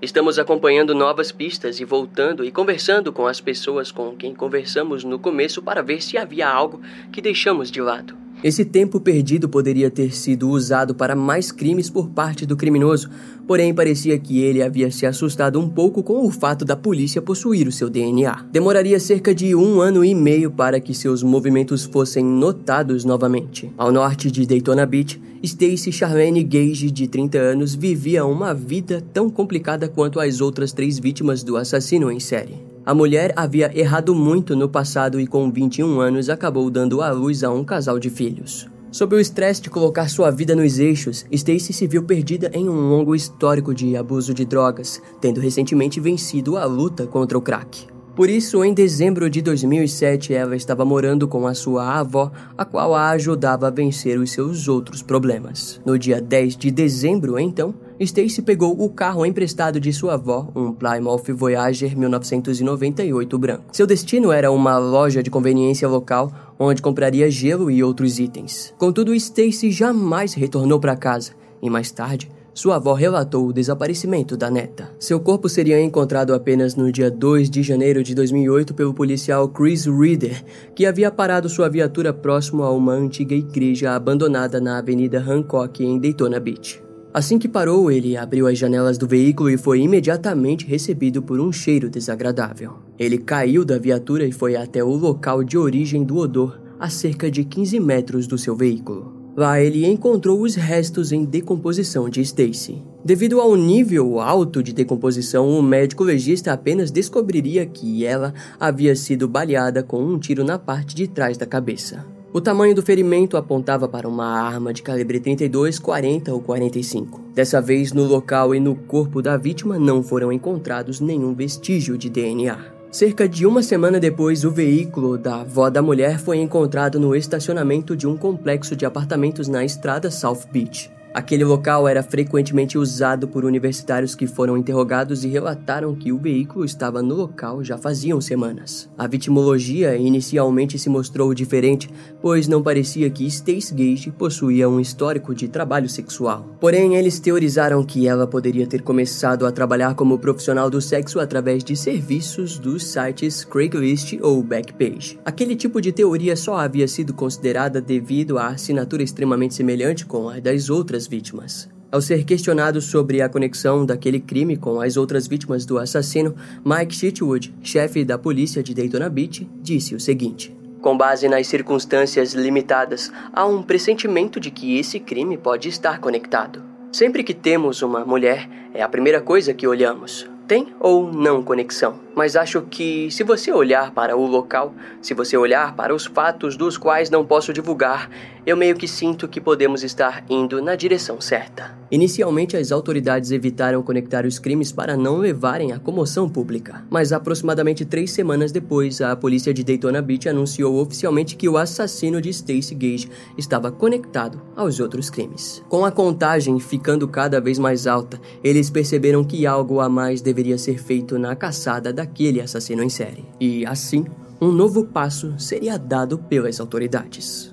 Estamos 0.00 0.38
acompanhando 0.38 0.94
novas 0.94 1.30
pistas 1.30 1.78
e 1.78 1.84
voltando 1.84 2.42
e 2.42 2.50
conversando 2.50 3.12
com 3.12 3.26
as 3.26 3.38
pessoas 3.38 3.92
com 3.92 4.16
quem 4.16 4.34
conversamos 4.34 5.04
no 5.04 5.18
começo 5.18 5.60
para 5.60 5.82
ver 5.82 6.02
se 6.02 6.16
havia 6.16 6.48
algo 6.48 6.80
que 7.12 7.20
deixamos 7.20 7.70
de 7.70 7.82
lado. 7.82 8.21
Esse 8.42 8.64
tempo 8.64 8.98
perdido 8.98 9.48
poderia 9.48 9.88
ter 9.88 10.12
sido 10.12 10.48
usado 10.48 10.96
para 10.96 11.14
mais 11.14 11.52
crimes 11.52 11.88
por 11.88 12.08
parte 12.08 12.44
do 12.44 12.56
criminoso, 12.56 13.08
porém 13.46 13.72
parecia 13.72 14.18
que 14.18 14.40
ele 14.40 14.60
havia 14.60 14.90
se 14.90 15.06
assustado 15.06 15.60
um 15.60 15.68
pouco 15.68 16.02
com 16.02 16.26
o 16.26 16.30
fato 16.30 16.64
da 16.64 16.74
polícia 16.74 17.22
possuir 17.22 17.68
o 17.68 17.72
seu 17.72 17.88
DNA. 17.88 18.46
Demoraria 18.50 18.98
cerca 18.98 19.32
de 19.32 19.54
um 19.54 19.80
ano 19.80 20.04
e 20.04 20.12
meio 20.12 20.50
para 20.50 20.80
que 20.80 20.92
seus 20.92 21.22
movimentos 21.22 21.84
fossem 21.84 22.24
notados 22.24 23.04
novamente. 23.04 23.70
Ao 23.78 23.92
norte 23.92 24.28
de 24.28 24.44
Daytona 24.44 24.86
Beach, 24.86 25.22
Stacy 25.40 25.92
Charlene 25.92 26.42
Gage, 26.42 26.90
de 26.90 27.06
30 27.06 27.38
anos, 27.38 27.76
vivia 27.76 28.24
uma 28.24 28.52
vida 28.52 29.04
tão 29.12 29.30
complicada 29.30 29.88
quanto 29.88 30.18
as 30.18 30.40
outras 30.40 30.72
três 30.72 30.98
vítimas 30.98 31.44
do 31.44 31.56
assassino 31.56 32.10
em 32.10 32.18
série. 32.18 32.71
A 32.84 32.92
mulher 32.92 33.32
havia 33.36 33.70
errado 33.78 34.12
muito 34.12 34.56
no 34.56 34.68
passado 34.68 35.20
e, 35.20 35.26
com 35.26 35.52
21 35.52 36.00
anos, 36.00 36.28
acabou 36.28 36.68
dando 36.68 37.00
à 37.00 37.12
luz 37.12 37.44
a 37.44 37.50
um 37.50 37.62
casal 37.62 37.96
de 37.96 38.10
filhos. 38.10 38.68
Sob 38.90 39.14
o 39.14 39.20
estresse 39.20 39.62
de 39.62 39.70
colocar 39.70 40.08
sua 40.08 40.32
vida 40.32 40.56
nos 40.56 40.80
eixos, 40.80 41.24
Stacy 41.30 41.72
se 41.72 41.86
viu 41.86 42.02
perdida 42.02 42.50
em 42.52 42.68
um 42.68 42.88
longo 42.90 43.14
histórico 43.14 43.72
de 43.72 43.96
abuso 43.96 44.34
de 44.34 44.44
drogas, 44.44 45.00
tendo 45.20 45.40
recentemente 45.40 46.00
vencido 46.00 46.56
a 46.56 46.64
luta 46.64 47.06
contra 47.06 47.38
o 47.38 47.40
crack. 47.40 47.86
Por 48.16 48.28
isso, 48.28 48.62
em 48.62 48.74
dezembro 48.74 49.30
de 49.30 49.40
2007, 49.40 50.34
ela 50.34 50.54
estava 50.54 50.84
morando 50.84 51.26
com 51.26 51.46
a 51.46 51.54
sua 51.54 52.00
avó, 52.00 52.30
a 52.58 52.64
qual 52.64 52.94
a 52.94 53.08
ajudava 53.10 53.68
a 53.68 53.70
vencer 53.70 54.18
os 54.18 54.32
seus 54.32 54.68
outros 54.68 55.00
problemas. 55.00 55.80
No 55.86 55.98
dia 55.98 56.20
10 56.20 56.56
de 56.56 56.70
dezembro, 56.70 57.38
então, 57.38 57.74
Stacy 58.02 58.42
pegou 58.42 58.82
o 58.82 58.90
carro 58.90 59.24
emprestado 59.24 59.80
de 59.80 59.92
sua 59.92 60.14
avó, 60.14 60.48
um 60.54 60.72
Plymouth 60.72 61.32
Voyager 61.34 61.96
1998 61.96 63.38
branco. 63.38 63.64
Seu 63.72 63.86
destino 63.86 64.32
era 64.32 64.50
uma 64.50 64.78
loja 64.78 65.22
de 65.22 65.30
conveniência 65.30 65.88
local 65.88 66.32
onde 66.58 66.82
compraria 66.82 67.30
gelo 67.30 67.70
e 67.70 67.82
outros 67.82 68.18
itens. 68.18 68.74
Contudo, 68.78 69.14
Stacy 69.14 69.70
jamais 69.70 70.34
retornou 70.34 70.78
para 70.78 70.96
casa 70.96 71.32
e 71.62 71.70
mais 71.70 71.90
tarde 71.90 72.30
sua 72.54 72.76
avó 72.76 72.92
relatou 72.92 73.46
o 73.46 73.52
desaparecimento 73.52 74.36
da 74.36 74.50
neta. 74.50 74.90
Seu 74.98 75.18
corpo 75.18 75.48
seria 75.48 75.80
encontrado 75.80 76.34
apenas 76.34 76.76
no 76.76 76.92
dia 76.92 77.10
2 77.10 77.48
de 77.48 77.62
janeiro 77.62 78.02
de 78.02 78.14
2008 78.14 78.74
pelo 78.74 78.92
policial 78.92 79.48
Chris 79.48 79.86
Reader, 79.86 80.44
que 80.74 80.84
havia 80.84 81.10
parado 81.10 81.48
sua 81.48 81.70
viatura 81.70 82.12
próximo 82.12 82.62
a 82.62 82.70
uma 82.70 82.92
antiga 82.92 83.34
igreja 83.34 83.92
abandonada 83.92 84.60
na 84.60 84.78
Avenida 84.78 85.18
Hancock 85.18 85.82
em 85.82 85.98
Daytona 85.98 86.38
Beach. 86.38 86.82
Assim 87.14 87.38
que 87.38 87.46
parou, 87.46 87.90
ele 87.90 88.16
abriu 88.16 88.46
as 88.46 88.56
janelas 88.56 88.96
do 88.96 89.06
veículo 89.06 89.50
e 89.50 89.58
foi 89.58 89.80
imediatamente 89.80 90.64
recebido 90.64 91.22
por 91.22 91.38
um 91.38 91.52
cheiro 91.52 91.90
desagradável. 91.90 92.78
Ele 92.98 93.18
caiu 93.18 93.66
da 93.66 93.78
viatura 93.78 94.24
e 94.24 94.32
foi 94.32 94.56
até 94.56 94.82
o 94.82 94.96
local 94.96 95.44
de 95.44 95.58
origem 95.58 96.04
do 96.04 96.16
odor, 96.16 96.58
a 96.80 96.88
cerca 96.88 97.30
de 97.30 97.44
15 97.44 97.78
metros 97.80 98.26
do 98.26 98.38
seu 98.38 98.56
veículo. 98.56 99.20
Lá 99.36 99.60
ele 99.60 99.86
encontrou 99.86 100.40
os 100.40 100.54
restos 100.54 101.12
em 101.12 101.24
decomposição 101.24 102.08
de 102.08 102.22
Stacy. 102.22 102.82
Devido 103.04 103.40
ao 103.40 103.56
nível 103.56 104.18
alto 104.18 104.62
de 104.62 104.72
decomposição, 104.72 105.50
o 105.50 105.62
médico 105.62 106.04
legista 106.04 106.52
apenas 106.52 106.90
descobriria 106.90 107.66
que 107.66 108.06
ela 108.06 108.32
havia 108.58 108.96
sido 108.96 109.28
baleada 109.28 109.82
com 109.82 110.02
um 110.02 110.18
tiro 110.18 110.44
na 110.44 110.58
parte 110.58 110.94
de 110.94 111.06
trás 111.06 111.36
da 111.36 111.44
cabeça. 111.44 112.06
O 112.34 112.40
tamanho 112.40 112.74
do 112.74 112.82
ferimento 112.82 113.36
apontava 113.36 113.86
para 113.86 114.08
uma 114.08 114.24
arma 114.24 114.72
de 114.72 114.82
calibre 114.82 115.20
32, 115.20 115.78
40 115.78 116.32
ou 116.32 116.40
45. 116.40 117.20
Dessa 117.34 117.60
vez, 117.60 117.92
no 117.92 118.04
local 118.04 118.54
e 118.54 118.60
no 118.60 118.74
corpo 118.74 119.20
da 119.20 119.36
vítima 119.36 119.78
não 119.78 120.02
foram 120.02 120.32
encontrados 120.32 120.98
nenhum 120.98 121.34
vestígio 121.34 121.98
de 121.98 122.08
DNA. 122.08 122.58
Cerca 122.90 123.28
de 123.28 123.44
uma 123.44 123.62
semana 123.62 124.00
depois, 124.00 124.44
o 124.44 124.50
veículo 124.50 125.18
da 125.18 125.42
avó 125.42 125.68
da 125.68 125.82
mulher 125.82 126.18
foi 126.18 126.38
encontrado 126.38 126.98
no 126.98 127.14
estacionamento 127.14 127.94
de 127.94 128.06
um 128.06 128.16
complexo 128.16 128.74
de 128.74 128.86
apartamentos 128.86 129.46
na 129.46 129.62
estrada 129.62 130.10
South 130.10 130.40
Beach. 130.50 130.90
Aquele 131.14 131.44
local 131.44 131.86
era 131.86 132.02
frequentemente 132.02 132.78
usado 132.78 133.28
por 133.28 133.44
universitários 133.44 134.14
que 134.14 134.26
foram 134.26 134.56
interrogados 134.56 135.24
e 135.24 135.28
relataram 135.28 135.94
que 135.94 136.10
o 136.10 136.18
veículo 136.18 136.64
estava 136.64 137.02
no 137.02 137.14
local 137.14 137.62
já 137.62 137.76
faziam 137.76 138.18
semanas. 138.18 138.88
A 138.96 139.06
vitimologia 139.06 139.94
inicialmente 139.94 140.78
se 140.78 140.88
mostrou 140.88 141.34
diferente, 141.34 141.90
pois 142.22 142.48
não 142.48 142.62
parecia 142.62 143.10
que 143.10 143.26
Stace 143.26 143.74
Gage 143.74 144.10
possuía 144.10 144.68
um 144.70 144.80
histórico 144.80 145.34
de 145.34 145.48
trabalho 145.48 145.88
sexual. 145.88 146.56
Porém, 146.58 146.96
eles 146.96 147.20
teorizaram 147.20 147.84
que 147.84 148.08
ela 148.08 148.26
poderia 148.26 148.66
ter 148.66 148.80
começado 148.80 149.44
a 149.44 149.52
trabalhar 149.52 149.94
como 149.94 150.18
profissional 150.18 150.70
do 150.70 150.80
sexo 150.80 151.20
através 151.20 151.62
de 151.62 151.76
serviços 151.76 152.58
dos 152.58 152.86
sites 152.86 153.44
Craigslist 153.44 154.18
ou 154.22 154.42
Backpage. 154.42 155.18
Aquele 155.26 155.56
tipo 155.56 155.78
de 155.78 155.92
teoria 155.92 156.36
só 156.36 156.56
havia 156.56 156.88
sido 156.88 157.12
considerada 157.12 157.82
devido 157.82 158.38
à 158.38 158.48
assinatura 158.48 159.02
extremamente 159.02 159.54
semelhante 159.54 160.06
com 160.06 160.30
a 160.30 160.40
das 160.40 160.70
outras 160.70 161.01
outras 161.02 161.06
vítimas. 161.06 161.68
Ao 161.90 162.00
ser 162.00 162.24
questionado 162.24 162.80
sobre 162.80 163.20
a 163.20 163.28
conexão 163.28 163.84
daquele 163.84 164.18
crime 164.18 164.56
com 164.56 164.80
as 164.80 164.96
outras 164.96 165.26
vítimas 165.26 165.66
do 165.66 165.78
assassino, 165.78 166.34
Mike 166.64 166.94
Chitwood, 166.94 167.54
chefe 167.62 168.04
da 168.04 168.16
polícia 168.16 168.62
de 168.62 168.74
Daytona 168.74 169.10
Beach, 169.10 169.48
disse 169.60 169.94
o 169.94 170.00
seguinte: 170.00 170.56
Com 170.80 170.96
base 170.96 171.28
nas 171.28 171.46
circunstâncias 171.46 172.32
limitadas, 172.32 173.12
há 173.32 173.44
um 173.44 173.62
pressentimento 173.62 174.40
de 174.40 174.50
que 174.50 174.78
esse 174.78 174.98
crime 174.98 175.36
pode 175.36 175.68
estar 175.68 176.00
conectado. 176.00 176.62
Sempre 176.90 177.22
que 177.22 177.34
temos 177.34 177.82
uma 177.82 178.04
mulher, 178.04 178.48
é 178.74 178.82
a 178.82 178.88
primeira 178.88 179.20
coisa 179.20 179.52
que 179.52 179.66
olhamos. 179.66 180.31
Tem 180.46 180.74
ou 180.80 181.12
não 181.12 181.42
conexão? 181.42 182.00
Mas 182.14 182.36
acho 182.36 182.62
que, 182.62 183.10
se 183.10 183.22
você 183.22 183.52
olhar 183.52 183.90
para 183.92 184.16
o 184.16 184.26
local, 184.26 184.74
se 185.00 185.14
você 185.14 185.36
olhar 185.36 185.74
para 185.74 185.94
os 185.94 186.04
fatos 186.06 186.56
dos 186.56 186.76
quais 186.76 187.10
não 187.10 187.24
posso 187.24 187.52
divulgar, 187.52 188.10
eu 188.44 188.56
meio 188.56 188.76
que 188.76 188.88
sinto 188.88 189.28
que 189.28 189.40
podemos 189.40 189.82
estar 189.82 190.24
indo 190.28 190.60
na 190.60 190.74
direção 190.74 191.20
certa. 191.20 191.81
Inicialmente, 191.92 192.56
as 192.56 192.72
autoridades 192.72 193.30
evitaram 193.32 193.82
conectar 193.82 194.24
os 194.24 194.38
crimes 194.38 194.72
para 194.72 194.96
não 194.96 195.18
levarem 195.18 195.72
à 195.72 195.78
comoção 195.78 196.26
pública. 196.26 196.82
Mas 196.88 197.12
aproximadamente 197.12 197.84
três 197.84 198.12
semanas 198.12 198.50
depois, 198.50 199.02
a 199.02 199.14
polícia 199.14 199.52
de 199.52 199.62
Daytona 199.62 200.00
Beach 200.00 200.26
anunciou 200.26 200.80
oficialmente 200.80 201.36
que 201.36 201.46
o 201.50 201.58
assassino 201.58 202.18
de 202.18 202.30
Stacy 202.30 202.74
Gage 202.74 203.10
estava 203.36 203.70
conectado 203.70 204.40
aos 204.56 204.80
outros 204.80 205.10
crimes. 205.10 205.62
Com 205.68 205.84
a 205.84 205.92
contagem 205.92 206.58
ficando 206.58 207.06
cada 207.06 207.38
vez 207.42 207.58
mais 207.58 207.86
alta, 207.86 208.18
eles 208.42 208.70
perceberam 208.70 209.22
que 209.22 209.46
algo 209.46 209.78
a 209.78 209.88
mais 209.88 210.22
deveria 210.22 210.56
ser 210.56 210.78
feito 210.82 211.18
na 211.18 211.36
caçada 211.36 211.92
daquele 211.92 212.40
assassino 212.40 212.82
em 212.82 212.88
série. 212.88 213.26
E 213.38 213.66
assim, 213.66 214.06
um 214.40 214.50
novo 214.50 214.86
passo 214.86 215.34
seria 215.38 215.78
dado 215.78 216.16
pelas 216.18 216.58
autoridades. 216.58 217.51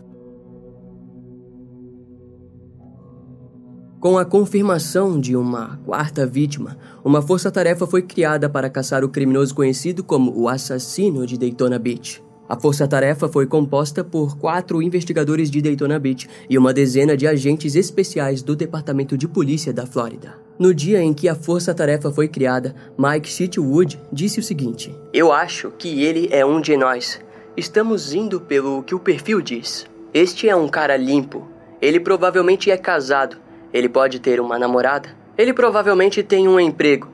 Com 4.00 4.18
a 4.18 4.24
confirmação 4.24 5.20
de 5.20 5.36
uma 5.36 5.78
quarta 5.86 6.26
vítima, 6.26 6.78
uma 7.04 7.22
força-tarefa 7.22 7.86
foi 7.86 8.02
criada 8.02 8.48
para 8.48 8.70
caçar 8.70 9.04
o 9.04 9.10
criminoso 9.10 9.54
conhecido 9.54 10.06
como 10.06 10.32
o 10.40 10.48
assassino 10.48 11.28
de 11.28 11.38
Daytona 11.38 11.78
Beach. 11.78 12.24
A 12.48 12.58
força-tarefa 12.58 13.28
foi 13.28 13.46
composta 13.46 14.02
por 14.02 14.38
quatro 14.38 14.82
investigadores 14.82 15.52
de 15.52 15.62
Daytona 15.62 16.00
Beach 16.00 16.30
e 16.50 16.58
uma 16.58 16.72
dezena 16.72 17.18
de 17.18 17.28
agentes 17.28 17.76
especiais 17.76 18.42
do 18.42 18.56
Departamento 18.56 19.18
de 19.18 19.28
Polícia 19.28 19.74
da 19.74 19.86
Flórida. 19.86 20.36
No 20.58 20.74
dia 20.74 21.02
em 21.02 21.14
que 21.14 21.28
a 21.28 21.36
força-tarefa 21.36 22.10
foi 22.10 22.30
criada, 22.30 22.74
Mike 22.98 23.28
Chitwood 23.28 24.00
disse 24.14 24.40
o 24.40 24.44
seguinte: 24.44 24.96
Eu 25.12 25.34
acho 25.34 25.72
que 25.72 26.04
ele 26.04 26.30
é 26.32 26.46
um 26.46 26.62
de 26.62 26.78
nós. 26.78 27.20
Estamos 27.58 28.14
indo 28.14 28.40
pelo 28.40 28.82
que 28.82 28.96
o 28.96 29.00
perfil 29.00 29.42
diz. 29.42 29.86
Este 30.14 30.48
é 30.48 30.56
um 30.56 30.70
cara 30.70 30.96
limpo. 30.96 31.46
Ele 31.82 32.00
provavelmente 32.00 32.72
é 32.72 32.78
casado 32.78 33.49
ele 33.73 33.89
pode 33.89 34.19
ter 34.19 34.39
uma 34.39 34.58
namorada. 34.58 35.10
Ele 35.38 35.53
provavelmente 35.53 36.23
tem 36.23 36.47
um 36.47 36.60
emprego. 36.60 37.08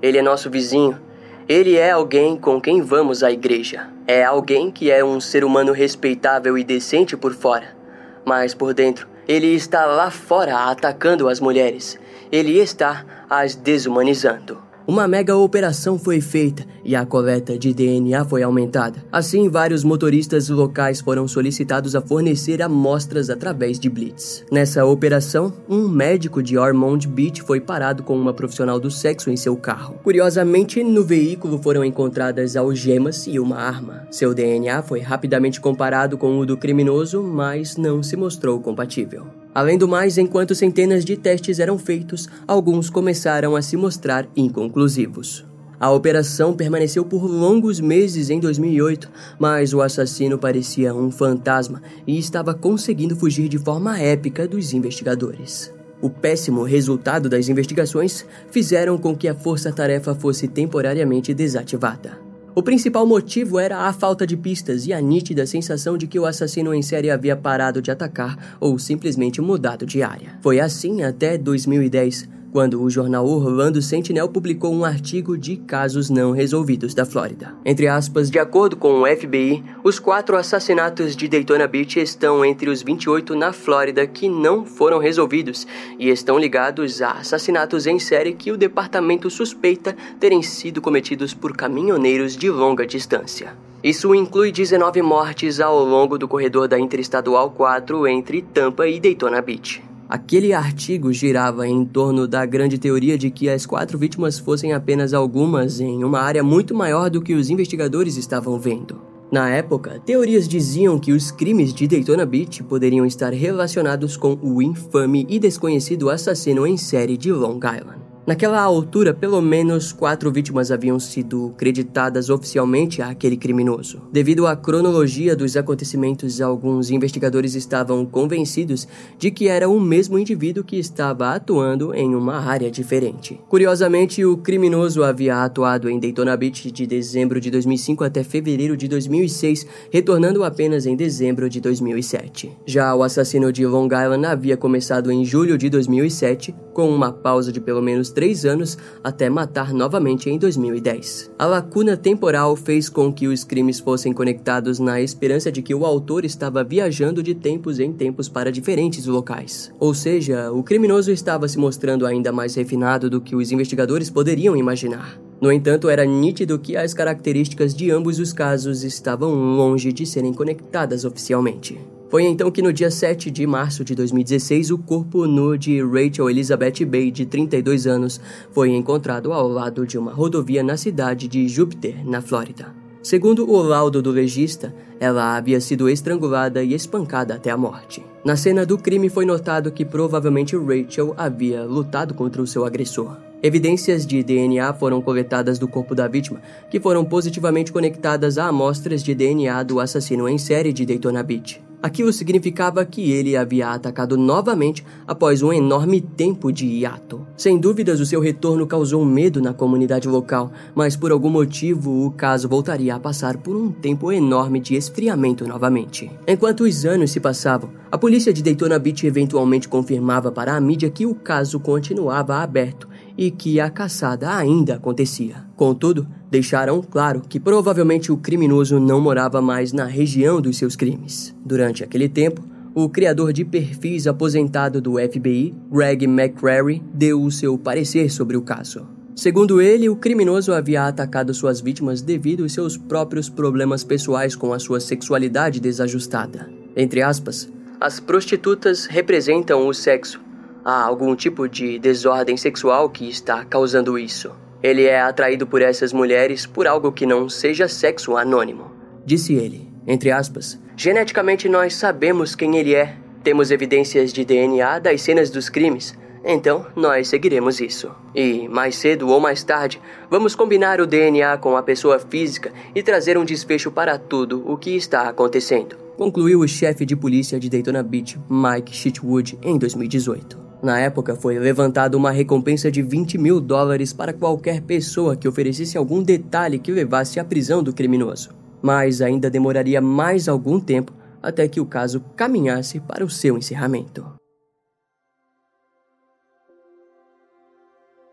Ele 0.00 0.18
é 0.18 0.22
nosso 0.22 0.50
vizinho. 0.50 1.00
Ele 1.48 1.76
é 1.76 1.90
alguém 1.90 2.36
com 2.36 2.60
quem 2.60 2.82
vamos 2.82 3.22
à 3.22 3.30
igreja. 3.30 3.88
É 4.06 4.24
alguém 4.24 4.70
que 4.70 4.90
é 4.90 5.04
um 5.04 5.20
ser 5.20 5.44
humano 5.44 5.72
respeitável 5.72 6.56
e 6.56 6.64
decente 6.64 7.16
por 7.16 7.34
fora. 7.34 7.76
Mas 8.24 8.54
por 8.54 8.72
dentro, 8.72 9.08
ele 9.28 9.54
está 9.54 9.86
lá 9.86 10.10
fora 10.10 10.70
atacando 10.70 11.28
as 11.28 11.40
mulheres. 11.40 11.98
ele 12.30 12.58
está 12.58 13.04
as 13.30 13.54
desumanizando. 13.54 14.65
Uma 14.86 15.08
mega 15.08 15.34
operação 15.36 15.98
foi 15.98 16.20
feita 16.20 16.64
e 16.84 16.94
a 16.94 17.04
coleta 17.04 17.58
de 17.58 17.74
DNA 17.74 18.24
foi 18.24 18.44
aumentada. 18.44 19.02
Assim, 19.10 19.48
vários 19.48 19.82
motoristas 19.82 20.48
locais 20.48 21.00
foram 21.00 21.26
solicitados 21.26 21.96
a 21.96 22.00
fornecer 22.00 22.62
amostras 22.62 23.28
através 23.28 23.80
de 23.80 23.90
blitz. 23.90 24.44
Nessa 24.48 24.84
operação, 24.84 25.52
um 25.68 25.88
médico 25.88 26.40
de 26.40 26.56
Ormond 26.56 27.08
Beach 27.08 27.42
foi 27.42 27.60
parado 27.60 28.04
com 28.04 28.16
uma 28.16 28.32
profissional 28.32 28.78
do 28.78 28.88
sexo 28.88 29.28
em 29.28 29.36
seu 29.36 29.56
carro. 29.56 29.98
Curiosamente, 30.04 30.84
no 30.84 31.02
veículo 31.02 31.58
foram 31.58 31.84
encontradas 31.84 32.54
algemas 32.54 33.26
e 33.26 33.40
uma 33.40 33.56
arma. 33.56 34.06
Seu 34.12 34.32
DNA 34.32 34.82
foi 34.82 35.00
rapidamente 35.00 35.60
comparado 35.60 36.16
com 36.16 36.38
o 36.38 36.46
do 36.46 36.56
criminoso, 36.56 37.24
mas 37.24 37.76
não 37.76 38.04
se 38.04 38.16
mostrou 38.16 38.60
compatível. 38.60 39.26
Além 39.56 39.78
do 39.78 39.88
mais, 39.88 40.18
enquanto 40.18 40.54
centenas 40.54 41.02
de 41.02 41.16
testes 41.16 41.58
eram 41.58 41.78
feitos, 41.78 42.28
alguns 42.46 42.90
começaram 42.90 43.56
a 43.56 43.62
se 43.62 43.74
mostrar 43.74 44.28
inconclusivos. 44.36 45.46
A 45.80 45.90
operação 45.90 46.52
permaneceu 46.52 47.06
por 47.06 47.24
longos 47.24 47.80
meses 47.80 48.28
em 48.28 48.38
2008, 48.38 49.10
mas 49.38 49.72
o 49.72 49.80
assassino 49.80 50.36
parecia 50.36 50.94
um 50.94 51.10
fantasma 51.10 51.80
e 52.06 52.18
estava 52.18 52.52
conseguindo 52.52 53.16
fugir 53.16 53.48
de 53.48 53.56
forma 53.56 53.98
épica 53.98 54.46
dos 54.46 54.74
investigadores. 54.74 55.72
O 56.02 56.10
péssimo 56.10 56.62
resultado 56.62 57.26
das 57.26 57.48
investigações 57.48 58.26
fizeram 58.50 58.98
com 58.98 59.16
que 59.16 59.26
a 59.26 59.34
força-tarefa 59.34 60.14
fosse 60.14 60.46
temporariamente 60.46 61.32
desativada. 61.32 62.25
O 62.58 62.62
principal 62.62 63.06
motivo 63.06 63.58
era 63.58 63.80
a 63.80 63.92
falta 63.92 64.26
de 64.26 64.34
pistas 64.34 64.86
e 64.86 64.92
a 64.94 64.98
nítida 64.98 65.44
sensação 65.44 65.98
de 65.98 66.06
que 66.06 66.18
o 66.18 66.24
assassino 66.24 66.72
em 66.72 66.80
série 66.80 67.10
havia 67.10 67.36
parado 67.36 67.82
de 67.82 67.90
atacar 67.90 68.56
ou 68.58 68.78
simplesmente 68.78 69.42
mudado 69.42 69.84
de 69.84 70.02
área. 70.02 70.38
Foi 70.40 70.58
assim 70.58 71.02
até 71.02 71.36
2010, 71.36 72.26
quando 72.52 72.82
o 72.82 72.90
jornal 72.90 73.26
Orlando 73.26 73.82
Sentinel 73.82 74.28
publicou 74.28 74.72
um 74.72 74.84
artigo 74.84 75.36
de 75.36 75.56
casos 75.56 76.08
não 76.10 76.32
resolvidos 76.32 76.94
da 76.94 77.04
Flórida. 77.04 77.54
Entre 77.64 77.86
aspas, 77.86 78.30
de 78.30 78.38
acordo 78.38 78.76
com 78.76 79.02
o 79.02 79.06
FBI, 79.06 79.64
os 79.82 79.98
quatro 79.98 80.36
assassinatos 80.36 81.14
de 81.14 81.28
Daytona 81.28 81.66
Beach 81.66 81.98
estão 81.98 82.44
entre 82.44 82.70
os 82.70 82.82
28 82.82 83.34
na 83.34 83.52
Flórida 83.52 84.06
que 84.06 84.28
não 84.28 84.64
foram 84.64 84.98
resolvidos 84.98 85.66
e 85.98 86.08
estão 86.08 86.38
ligados 86.38 87.02
a 87.02 87.12
assassinatos 87.12 87.86
em 87.86 87.98
série 87.98 88.32
que 88.32 88.52
o 88.52 88.56
departamento 88.56 89.28
suspeita 89.30 89.96
terem 90.18 90.42
sido 90.42 90.80
cometidos 90.80 91.34
por 91.34 91.56
caminhoneiros 91.56 92.36
de 92.36 92.50
longa 92.50 92.86
distância. 92.86 93.52
Isso 93.82 94.14
inclui 94.14 94.50
19 94.50 95.00
mortes 95.02 95.60
ao 95.60 95.84
longo 95.84 96.18
do 96.18 96.26
corredor 96.26 96.66
da 96.66 96.78
Interestadual 96.78 97.50
4 97.50 98.06
entre 98.06 98.42
Tampa 98.42 98.88
e 98.88 98.98
Daytona 98.98 99.40
Beach. 99.40 99.80
Aquele 100.08 100.52
artigo 100.52 101.12
girava 101.12 101.66
em 101.66 101.84
torno 101.84 102.28
da 102.28 102.46
grande 102.46 102.78
teoria 102.78 103.18
de 103.18 103.28
que 103.28 103.48
as 103.48 103.66
quatro 103.66 103.98
vítimas 103.98 104.38
fossem 104.38 104.72
apenas 104.72 105.12
algumas 105.12 105.80
em 105.80 106.04
uma 106.04 106.20
área 106.20 106.44
muito 106.44 106.74
maior 106.74 107.10
do 107.10 107.20
que 107.20 107.34
os 107.34 107.50
investigadores 107.50 108.16
estavam 108.16 108.56
vendo. 108.58 109.00
Na 109.32 109.50
época, 109.50 110.00
teorias 110.06 110.46
diziam 110.46 111.00
que 111.00 111.12
os 111.12 111.32
crimes 111.32 111.74
de 111.74 111.88
Daytona 111.88 112.24
Beach 112.24 112.62
poderiam 112.62 113.04
estar 113.04 113.32
relacionados 113.32 114.16
com 114.16 114.38
o 114.40 114.62
infame 114.62 115.26
e 115.28 115.40
desconhecido 115.40 116.08
assassino 116.08 116.64
em 116.64 116.76
série 116.76 117.16
de 117.16 117.32
Long 117.32 117.56
Island. 117.56 118.05
Naquela 118.26 118.60
altura, 118.60 119.14
pelo 119.14 119.40
menos 119.40 119.92
quatro 119.92 120.32
vítimas 120.32 120.72
haviam 120.72 120.98
sido 120.98 121.54
creditadas 121.56 122.28
oficialmente 122.28 123.00
àquele 123.00 123.36
criminoso. 123.36 124.02
Devido 124.12 124.48
à 124.48 124.56
cronologia 124.56 125.36
dos 125.36 125.56
acontecimentos, 125.56 126.40
alguns 126.40 126.90
investigadores 126.90 127.54
estavam 127.54 128.04
convencidos 128.04 128.88
de 129.16 129.30
que 129.30 129.46
era 129.46 129.68
o 129.68 129.78
mesmo 129.78 130.18
indivíduo 130.18 130.64
que 130.64 130.76
estava 130.76 131.36
atuando 131.36 131.94
em 131.94 132.16
uma 132.16 132.36
área 132.36 132.68
diferente. 132.68 133.40
Curiosamente, 133.48 134.24
o 134.24 134.36
criminoso 134.36 135.04
havia 135.04 135.44
atuado 135.44 135.88
em 135.88 136.00
Daytona 136.00 136.36
Beach 136.36 136.72
de 136.72 136.84
dezembro 136.84 137.40
de 137.40 137.48
2005 137.48 138.02
até 138.02 138.24
fevereiro 138.24 138.76
de 138.76 138.88
2006, 138.88 139.64
retornando 139.88 140.42
apenas 140.42 140.84
em 140.84 140.96
dezembro 140.96 141.48
de 141.48 141.60
2007. 141.60 142.50
Já 142.66 142.92
o 142.92 143.04
assassino 143.04 143.52
de 143.52 143.64
Long 143.64 143.86
Island 143.86 144.26
havia 144.26 144.56
começado 144.56 145.12
em 145.12 145.24
julho 145.24 145.56
de 145.56 145.70
2007, 145.70 146.52
com 146.74 146.90
uma 146.90 147.12
pausa 147.12 147.52
de 147.52 147.60
pelo 147.60 147.80
menos 147.80 148.15
três 148.16 148.46
anos 148.46 148.78
até 149.04 149.28
matar 149.28 149.74
novamente 149.74 150.30
em 150.30 150.38
2010. 150.38 151.30
A 151.38 151.44
lacuna 151.44 151.98
temporal 151.98 152.56
fez 152.56 152.88
com 152.88 153.12
que 153.12 153.28
os 153.28 153.44
crimes 153.44 153.78
fossem 153.78 154.10
conectados 154.10 154.78
na 154.78 155.02
esperança 155.02 155.52
de 155.52 155.60
que 155.60 155.74
o 155.74 155.84
autor 155.84 156.24
estava 156.24 156.64
viajando 156.64 157.22
de 157.22 157.34
tempos 157.34 157.78
em 157.78 157.92
tempos 157.92 158.26
para 158.26 158.50
diferentes 158.50 159.04
locais. 159.04 159.70
Ou 159.78 159.92
seja, 159.92 160.50
o 160.50 160.62
criminoso 160.62 161.12
estava 161.12 161.46
se 161.46 161.58
mostrando 161.58 162.06
ainda 162.06 162.32
mais 162.32 162.54
refinado 162.54 163.10
do 163.10 163.20
que 163.20 163.36
os 163.36 163.52
investigadores 163.52 164.08
poderiam 164.08 164.56
imaginar. 164.56 165.20
No 165.38 165.52
entanto, 165.52 165.90
era 165.90 166.06
nítido 166.06 166.58
que 166.58 166.74
as 166.74 166.94
características 166.94 167.74
de 167.74 167.90
ambos 167.90 168.18
os 168.18 168.32
casos 168.32 168.82
estavam 168.82 169.34
longe 169.34 169.92
de 169.92 170.06
serem 170.06 170.32
conectadas 170.32 171.04
oficialmente. 171.04 171.78
Foi 172.08 172.22
então 172.22 172.50
que 172.52 172.62
no 172.62 172.72
dia 172.72 172.90
7 172.90 173.30
de 173.30 173.46
março 173.46 173.84
de 173.84 173.94
2016 173.94 174.70
o 174.70 174.78
corpo 174.78 175.26
nu 175.26 175.58
de 175.58 175.82
Rachel 175.82 176.30
Elizabeth 176.30 176.84
Bay, 176.86 177.10
de 177.10 177.26
32 177.26 177.86
anos, 177.86 178.20
foi 178.52 178.70
encontrado 178.70 179.32
ao 179.32 179.48
lado 179.48 179.84
de 179.84 179.98
uma 179.98 180.12
rodovia 180.12 180.62
na 180.62 180.76
cidade 180.76 181.26
de 181.26 181.48
Júpiter, 181.48 182.08
na 182.08 182.20
Flórida. 182.20 182.72
Segundo 183.02 183.48
o 183.48 183.60
laudo 183.62 184.00
do 184.00 184.10
legista, 184.10 184.74
ela 185.00 185.36
havia 185.36 185.60
sido 185.60 185.88
estrangulada 185.88 186.62
e 186.62 186.74
espancada 186.74 187.34
até 187.34 187.50
a 187.50 187.56
morte. 187.56 188.04
Na 188.24 188.36
cena 188.36 188.64
do 188.64 188.78
crime 188.78 189.08
foi 189.08 189.24
notado 189.24 189.70
que 189.70 189.84
provavelmente 189.84 190.56
Rachel 190.56 191.12
havia 191.16 191.64
lutado 191.64 192.14
contra 192.14 192.42
o 192.42 192.46
seu 192.46 192.64
agressor. 192.64 193.16
Evidências 193.42 194.06
de 194.06 194.22
DNA 194.22 194.72
foram 194.74 195.02
coletadas 195.02 195.58
do 195.58 195.68
corpo 195.68 195.94
da 195.94 196.08
vítima, 196.08 196.40
que 196.70 196.80
foram 196.80 197.04
positivamente 197.04 197.72
conectadas 197.72 198.38
a 198.38 198.46
amostras 198.46 199.02
de 199.02 199.14
DNA 199.14 199.62
do 199.62 199.78
assassino 199.78 200.28
em 200.28 200.38
série 200.38 200.72
de 200.72 200.86
Daytona 200.86 201.22
Beach. 201.22 201.65
Aquilo 201.86 202.12
significava 202.12 202.84
que 202.84 203.12
ele 203.12 203.36
havia 203.36 203.68
atacado 203.68 204.16
novamente 204.16 204.84
após 205.06 205.40
um 205.40 205.52
enorme 205.52 206.00
tempo 206.00 206.50
de 206.50 206.66
hiato. 206.66 207.24
Sem 207.36 207.58
dúvidas, 207.58 208.00
o 208.00 208.04
seu 208.04 208.20
retorno 208.20 208.66
causou 208.66 209.04
medo 209.04 209.40
na 209.40 209.54
comunidade 209.54 210.08
local, 210.08 210.50
mas 210.74 210.96
por 210.96 211.12
algum 211.12 211.30
motivo 211.30 212.04
o 212.04 212.10
caso 212.10 212.48
voltaria 212.48 212.96
a 212.96 212.98
passar 212.98 213.36
por 213.36 213.54
um 213.54 213.70
tempo 213.70 214.10
enorme 214.10 214.58
de 214.58 214.74
esfriamento 214.74 215.46
novamente. 215.46 216.10
Enquanto 216.26 216.64
os 216.64 216.84
anos 216.84 217.12
se 217.12 217.20
passavam, 217.20 217.70
a 217.88 217.96
polícia 217.96 218.32
de 218.32 218.42
Daytona 218.42 218.80
Beach 218.80 219.06
eventualmente 219.06 219.68
confirmava 219.68 220.32
para 220.32 220.56
a 220.56 220.60
mídia 220.60 220.90
que 220.90 221.06
o 221.06 221.14
caso 221.14 221.60
continuava 221.60 222.38
aberto 222.38 222.88
e 223.16 223.30
que 223.30 223.60
a 223.60 223.70
caçada 223.70 224.34
ainda 224.36 224.74
acontecia. 224.74 225.44
Contudo, 225.56 226.06
deixaram 226.30 226.82
claro 226.82 227.22
que 227.28 227.40
provavelmente 227.40 228.12
o 228.12 228.16
criminoso 228.16 228.78
não 228.78 229.00
morava 229.00 229.40
mais 229.40 229.72
na 229.72 229.84
região 229.84 230.40
dos 230.40 230.58
seus 230.58 230.76
crimes. 230.76 231.34
Durante 231.44 231.82
aquele 231.82 232.08
tempo, 232.08 232.42
o 232.74 232.88
criador 232.88 233.32
de 233.32 233.44
perfis 233.44 234.06
aposentado 234.06 234.82
do 234.82 234.96
FBI, 234.98 235.54
Greg 235.72 236.04
McCrary, 236.04 236.82
deu 236.92 237.22
o 237.22 237.30
seu 237.30 237.56
parecer 237.56 238.10
sobre 238.10 238.36
o 238.36 238.42
caso. 238.42 238.86
Segundo 239.14 239.62
ele, 239.62 239.88
o 239.88 239.96
criminoso 239.96 240.52
havia 240.52 240.86
atacado 240.86 241.32
suas 241.32 241.58
vítimas 241.58 242.02
devido 242.02 242.42
aos 242.42 242.52
seus 242.52 242.76
próprios 242.76 243.30
problemas 243.30 243.82
pessoais 243.82 244.36
com 244.36 244.52
a 244.52 244.58
sua 244.58 244.78
sexualidade 244.78 245.58
desajustada. 245.58 246.50
Entre 246.76 247.00
aspas, 247.00 247.50
as 247.80 247.98
prostitutas 247.98 248.84
representam 248.84 249.66
o 249.66 249.72
sexo. 249.72 250.20
Há 250.68 250.82
algum 250.82 251.14
tipo 251.14 251.48
de 251.48 251.78
desordem 251.78 252.36
sexual 252.36 252.90
que 252.90 253.08
está 253.08 253.44
causando 253.44 253.96
isso. 253.96 254.32
Ele 254.60 254.82
é 254.82 255.00
atraído 255.00 255.46
por 255.46 255.62
essas 255.62 255.92
mulheres 255.92 256.44
por 256.44 256.66
algo 256.66 256.90
que 256.90 257.06
não 257.06 257.28
seja 257.28 257.68
sexo 257.68 258.16
anônimo. 258.16 258.72
Disse 259.04 259.32
ele, 259.32 259.70
entre 259.86 260.10
aspas. 260.10 260.58
Geneticamente 260.76 261.48
nós 261.48 261.72
sabemos 261.76 262.34
quem 262.34 262.56
ele 262.56 262.74
é. 262.74 262.96
Temos 263.22 263.52
evidências 263.52 264.12
de 264.12 264.24
DNA 264.24 264.80
das 264.80 265.02
cenas 265.02 265.30
dos 265.30 265.48
crimes. 265.48 265.96
Então, 266.24 266.66
nós 266.74 267.06
seguiremos 267.06 267.60
isso. 267.60 267.92
E, 268.12 268.48
mais 268.48 268.74
cedo 268.74 269.08
ou 269.08 269.20
mais 269.20 269.44
tarde, 269.44 269.80
vamos 270.10 270.34
combinar 270.34 270.80
o 270.80 270.86
DNA 270.86 271.38
com 271.38 271.56
a 271.56 271.62
pessoa 271.62 272.00
física 272.00 272.52
e 272.74 272.82
trazer 272.82 273.16
um 273.16 273.24
desfecho 273.24 273.70
para 273.70 273.98
tudo 273.98 274.42
o 274.44 274.56
que 274.56 274.74
está 274.74 275.02
acontecendo. 275.08 275.76
Concluiu 275.96 276.40
o 276.40 276.48
chefe 276.48 276.84
de 276.84 276.96
polícia 276.96 277.38
de 277.38 277.48
Daytona 277.48 277.84
Beach, 277.84 278.18
Mike 278.28 278.74
Shitwood, 278.74 279.38
em 279.40 279.56
2018. 279.56 280.45
Na 280.62 280.78
época, 280.78 281.14
foi 281.14 281.38
levantada 281.38 281.96
uma 281.96 282.10
recompensa 282.10 282.70
de 282.70 282.82
20 282.82 283.18
mil 283.18 283.40
dólares 283.40 283.92
para 283.92 284.12
qualquer 284.12 284.62
pessoa 284.62 285.16
que 285.16 285.28
oferecesse 285.28 285.76
algum 285.76 286.02
detalhe 286.02 286.58
que 286.58 286.72
levasse 286.72 287.20
à 287.20 287.24
prisão 287.24 287.62
do 287.62 287.72
criminoso. 287.72 288.30
Mas 288.62 289.02
ainda 289.02 289.30
demoraria 289.30 289.80
mais 289.80 290.28
algum 290.28 290.58
tempo 290.58 290.92
até 291.22 291.46
que 291.46 291.60
o 291.60 291.66
caso 291.66 292.00
caminhasse 292.16 292.80
para 292.80 293.04
o 293.04 293.10
seu 293.10 293.36
encerramento. 293.36 294.04